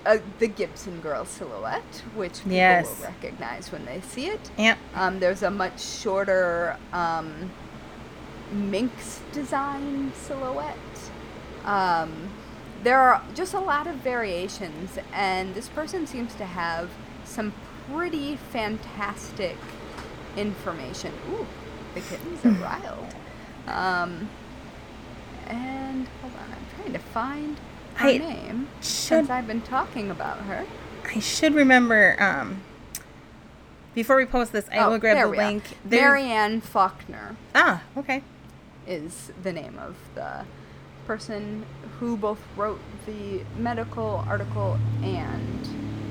[0.07, 2.87] uh, the Gibson girl silhouette, which people Yes.
[2.99, 4.51] will recognize when they see it.
[4.59, 4.79] Yep.
[4.95, 7.51] Um, there's a much shorter um,
[8.53, 10.77] minx design silhouette.
[11.65, 12.31] Um,
[12.83, 16.89] there are just a lot of variations, and this person seems to have
[17.25, 17.53] some
[17.93, 19.57] pretty fantastic
[20.37, 21.13] information.
[21.33, 21.47] Ooh,
[21.95, 23.15] the kittens are riled.
[23.67, 24.29] Um,
[25.49, 27.57] and hold on, I'm trying to find
[27.97, 30.65] her I name should- since I've been talking about her.
[31.15, 32.17] I should remember.
[32.21, 32.63] Um,
[33.95, 35.63] before we post this, I Oh, will grab the link.
[35.85, 37.37] There's- Marianne Faulkner.
[37.55, 38.23] Ah, okay.
[38.87, 40.45] is the name of the
[41.09, 41.65] person
[41.99, 45.67] who both wrote the medical article and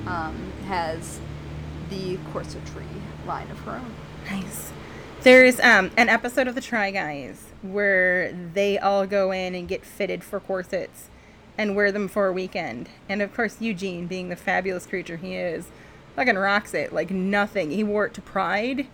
[0.08, 1.20] um, has
[1.90, 2.84] the corsetry
[3.26, 3.94] line of her own.
[4.30, 4.74] Nice.
[5.24, 9.86] There's um, an episode of the Try Guys where they all go in and get
[9.86, 11.08] fitted for corsets
[11.58, 12.90] and wear them for a weekend.
[13.08, 15.68] And of course, Eugene, being the fabulous creature he is,
[16.16, 17.72] fucking rocks it like nothing.
[17.72, 18.88] He wore it to Pride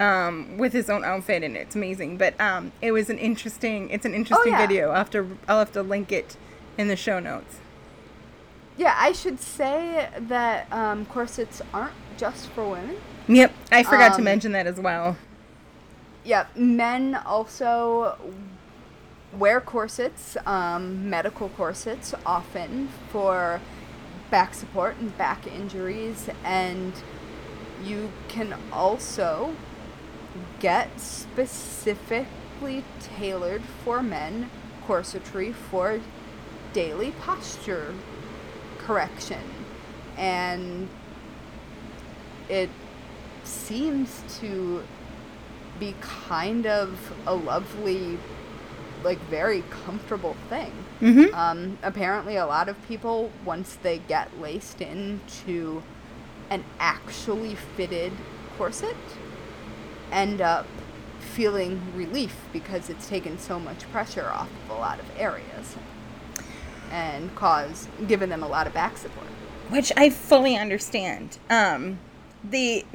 [0.00, 2.16] um, with his own outfit, and it's amazing.
[2.16, 3.90] But um, it was an interesting.
[3.90, 4.66] It's an interesting yeah.
[4.66, 4.88] video.
[4.90, 5.38] I'll have to.
[5.48, 6.36] I'll have to link it
[6.76, 7.56] in the show notes.
[8.76, 12.96] Yeah, I should say that um, corsets aren't just for women.
[13.28, 15.16] Yep, I forgot to Um, mention that as well.
[16.24, 18.16] Yeah, men also
[19.38, 23.60] wear corsets, um, medical corsets, often for
[24.30, 26.92] back support and back injuries, and
[27.82, 29.54] you can also
[30.60, 34.50] get specifically tailored for men
[34.86, 36.00] corsetry for
[36.72, 37.94] daily posture
[38.78, 39.40] correction.
[40.16, 40.88] And
[42.48, 42.70] it
[43.44, 44.82] seems to
[45.78, 48.18] be kind of a lovely,
[49.04, 50.72] like very comfortable thing.
[51.00, 51.34] Mm-hmm.
[51.34, 55.82] Um, apparently, a lot of people, once they get laced into
[56.50, 58.12] an actually fitted
[58.56, 58.96] corset,
[60.10, 60.66] end up
[61.20, 65.76] feeling relief because it's taken so much pressure off of a lot of areas
[66.90, 69.26] and cause given them a lot of back support.
[69.70, 71.38] which I fully understand.
[71.50, 71.98] Um,
[72.42, 72.84] the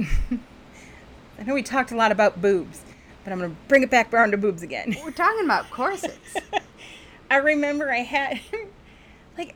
[1.40, 2.82] I know we talked a lot about boobs,
[3.24, 4.96] but I'm gonna bring it back around to boobs again.
[5.04, 6.36] We're talking about corsets.
[7.32, 8.40] I remember I had
[9.38, 9.56] like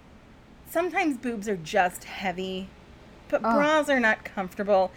[0.70, 2.70] sometimes boobs are just heavy,
[3.30, 3.54] but Oh.
[3.56, 4.92] bras are not comfortable.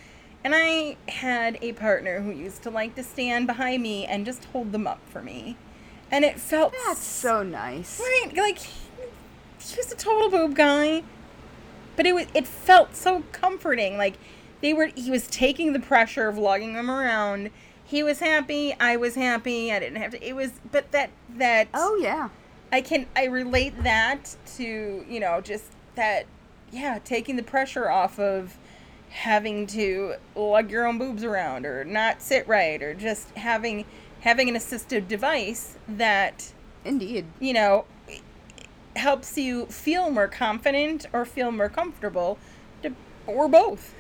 [0.44, 4.44] And I had a partner who used to like to stand behind me and just
[4.46, 5.56] hold them up for me.
[6.10, 7.98] And it felt That's so nice.
[7.98, 11.02] Right, like he was a total boob guy,
[11.96, 13.96] but it was it felt so comforting.
[13.98, 14.14] Like
[14.60, 17.50] they were, he was taking the pressure of lugging them around.
[17.86, 18.74] He was happy.
[18.78, 19.72] I was happy.
[19.72, 20.26] I didn't have to.
[20.26, 22.28] It was, but that that Oh yeah.
[22.72, 26.26] I can I relate that to you know just that
[26.72, 28.58] yeah taking the pressure off of
[29.08, 33.84] having to lug your own boobs around or not sit right or just having
[34.20, 36.52] having an assistive device that
[36.84, 37.26] Indeed.
[37.40, 37.84] you know,
[38.94, 42.38] helps you feel more confident or feel more comfortable,
[42.82, 42.92] to,
[43.26, 43.94] or both.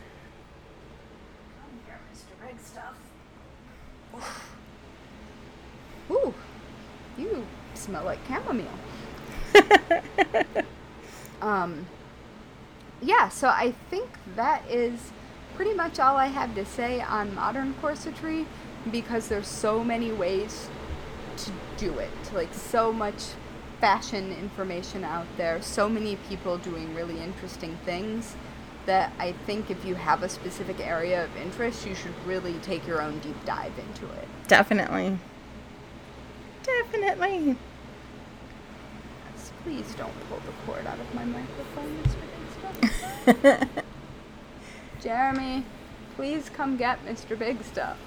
[6.10, 6.34] Ooh,
[7.18, 8.66] you smell like chamomile.
[11.40, 11.86] Um,
[13.02, 15.12] yeah, so I think that is
[15.54, 18.46] pretty much all I have to say on modern corsetry
[18.90, 20.68] because there's so many ways
[21.38, 22.10] to do it.
[22.32, 23.22] Like, so much
[23.80, 28.34] fashion information out there, so many people doing really interesting things
[28.86, 32.86] that I think if you have a specific area of interest, you should really take
[32.86, 34.28] your own deep dive into it.
[34.48, 35.18] Definitely.
[36.66, 37.56] Definitely.
[39.32, 42.16] Yes, Please don't pull the cord out of my microphone, Mr.
[42.74, 43.68] Big Stuff.
[45.00, 45.64] Jeremy,
[46.16, 47.38] please come get Mr.
[47.38, 47.96] Big Stuff.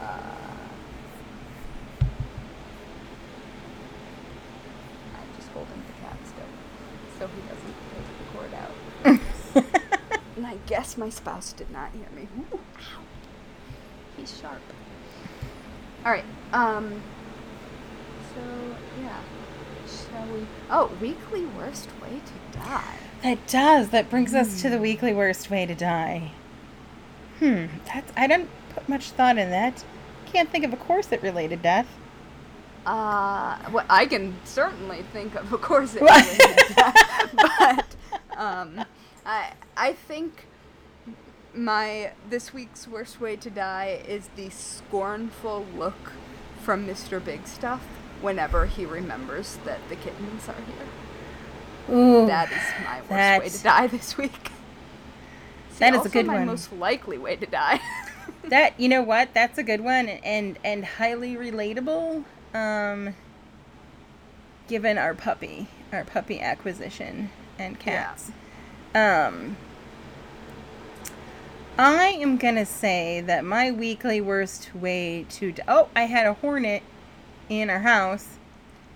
[0.00, 0.04] Uh,
[5.14, 6.42] I'm just holding the cat still,
[7.20, 8.74] so he doesn't take the cord out.
[10.36, 12.26] And I guess my spouse did not hear me.
[12.52, 12.58] Ooh.
[14.22, 14.60] He's sharp.
[16.04, 16.24] All right.
[16.52, 17.02] Um.
[18.34, 18.40] So
[19.00, 19.18] yeah.
[19.86, 20.46] Shall we?
[20.70, 22.94] Oh, weekly worst way to die.
[23.24, 23.88] that does.
[23.88, 26.30] That brings us to the weekly worst way to die.
[27.40, 27.66] Hmm.
[27.86, 28.12] That's.
[28.16, 29.84] I didn't put much thought in that.
[30.26, 31.88] Can't think of a corset related death.
[32.86, 36.24] Uh, well, I can certainly think of, of course, it What?
[36.38, 37.84] related that,
[38.30, 38.84] but um,
[39.26, 40.46] I I think
[41.54, 46.12] my this week's worst way to die is the scornful look
[46.62, 47.22] from Mr.
[47.22, 47.82] Big Stuff
[48.20, 51.96] whenever he remembers that the kittens are here.
[51.96, 54.32] Ooh, That is my worst way to die this week.
[55.72, 56.46] See, That is a also good my one.
[56.46, 57.80] most likely way to die.
[58.44, 59.34] that you know what?
[59.34, 62.24] That's a good one and and highly relatable.
[62.54, 63.14] Um,
[64.68, 68.30] given our puppy, our puppy acquisition and cats.
[68.94, 69.56] Um,
[71.78, 76.34] I am gonna say that my weekly worst way to d- oh, I had a
[76.34, 76.82] hornet
[77.48, 78.26] in our house.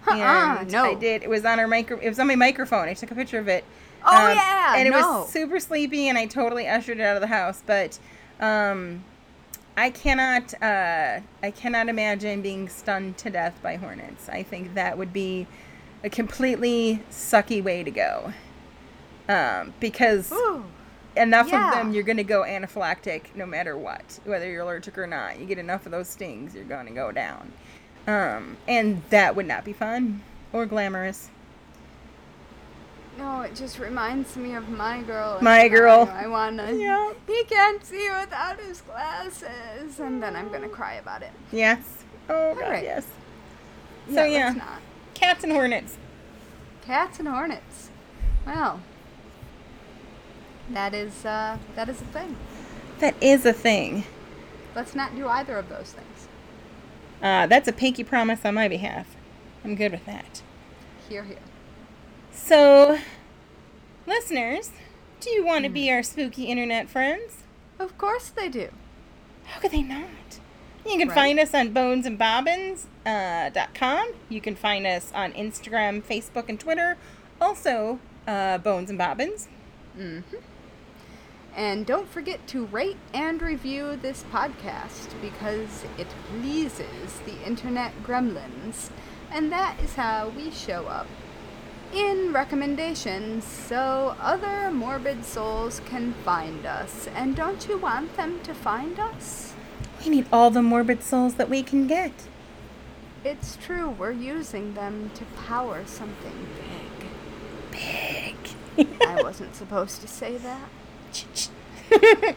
[0.07, 0.85] Uh-uh, and no.
[0.85, 1.23] I did.
[1.23, 1.98] It was on our micro.
[1.98, 2.89] It was on my microphone.
[2.89, 3.65] I took a picture of it.
[4.05, 4.98] Oh, yeah, and it no.
[4.98, 7.62] was super sleepy, and I totally ushered it out of the house.
[7.66, 7.98] But
[8.40, 9.03] um,
[9.77, 10.55] I cannot.
[10.62, 14.28] Uh, I cannot imagine being stunned to death by hornets.
[14.28, 15.47] I think that would be
[16.05, 18.32] a completely sucky way to go.
[19.28, 20.65] Um, because Ooh.
[21.17, 21.69] Enough Yeah.
[21.69, 25.39] of them, you're going to go anaphylactic no matter what, whether you're allergic or not.
[25.39, 27.53] You get enough of those stings, you're going to go down.
[28.07, 30.23] Um, and that would not be fun
[30.53, 31.31] or glamorous.
[33.19, 35.39] No, it just reminds me of my girl.
[35.41, 36.07] My Girl.
[36.13, 36.71] I, I wanna.
[36.73, 37.13] Yeah.
[37.27, 41.31] He can't see without his glasses, and then I'm gonna cry about it.
[41.51, 41.81] Yes.
[42.29, 42.85] Oh, God, Alright.
[42.85, 43.07] yes.
[44.09, 44.79] So, yeah, yeah.
[45.15, 45.97] Cats and hornets.
[46.83, 47.91] Cats and hornets.
[48.45, 48.81] Well,
[50.71, 52.37] that is uh, that is a thing.
[53.01, 54.05] That is a thing.
[54.75, 56.29] Let's not do either of those things.
[57.23, 59.07] Uh, that's a pinky promise on my behalf.
[59.65, 60.43] I'm good with that.
[61.09, 61.39] Hear, hear.
[62.33, 62.99] So,
[64.07, 64.71] listeners,
[65.21, 67.39] do you want to be our spooky internet friends?
[67.79, 68.69] Of course they do.
[69.47, 70.09] How could they not?
[70.85, 71.15] You can Right.
[71.15, 72.87] find us on bonesandbobbins.com.
[73.07, 74.13] Uh, dot com.
[74.29, 76.97] you can find us on Instagram, Facebook, and Twitter.
[77.41, 79.47] Also, uh, Bones and Bobbins.
[81.57, 88.91] And don't forget to rate and review this podcast because it pleases the internet gremlins.
[89.33, 91.07] And that is how we show up
[91.95, 97.09] in recommendations so other morbid souls can find us.
[97.15, 99.55] And don't you want them to find us?
[100.05, 102.12] We need all the morbid souls that we can get.
[103.24, 106.47] It's true, we're using them to power something
[107.70, 108.37] big.
[108.77, 108.99] Big.
[109.01, 110.69] I wasn't supposed to say that.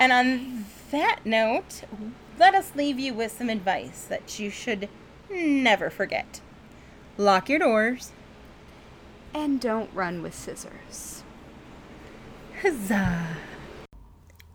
[0.00, 1.82] and on that note,
[2.38, 4.88] let us leave you with some advice that you should
[5.30, 6.40] never forget.
[7.16, 8.12] Lock your doors.
[9.34, 11.22] And don't run with scissors.
[12.62, 13.26] Huzzah!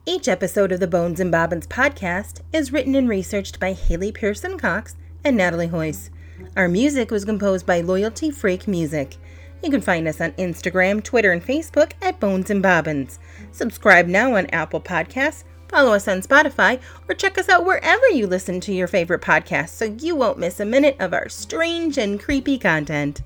[0.06, 4.58] Each episode of the Bones and Bobbins podcast is written and researched by Haley Pearson
[4.58, 6.10] Cox and Natali Hoyce.
[6.58, 9.16] Our music was composed by Loyalty Freak Music.
[9.64, 13.18] You can find us on Instagram, Twitter, and Facebook at Bones and Bobbins.
[13.54, 18.28] Subscribe now on Apple Podcasts, follow us on Spotify, or check us out wherever you
[18.28, 22.20] listen to your favorite podcasts so you won't miss a minute of our strange and
[22.20, 23.22] creepy content.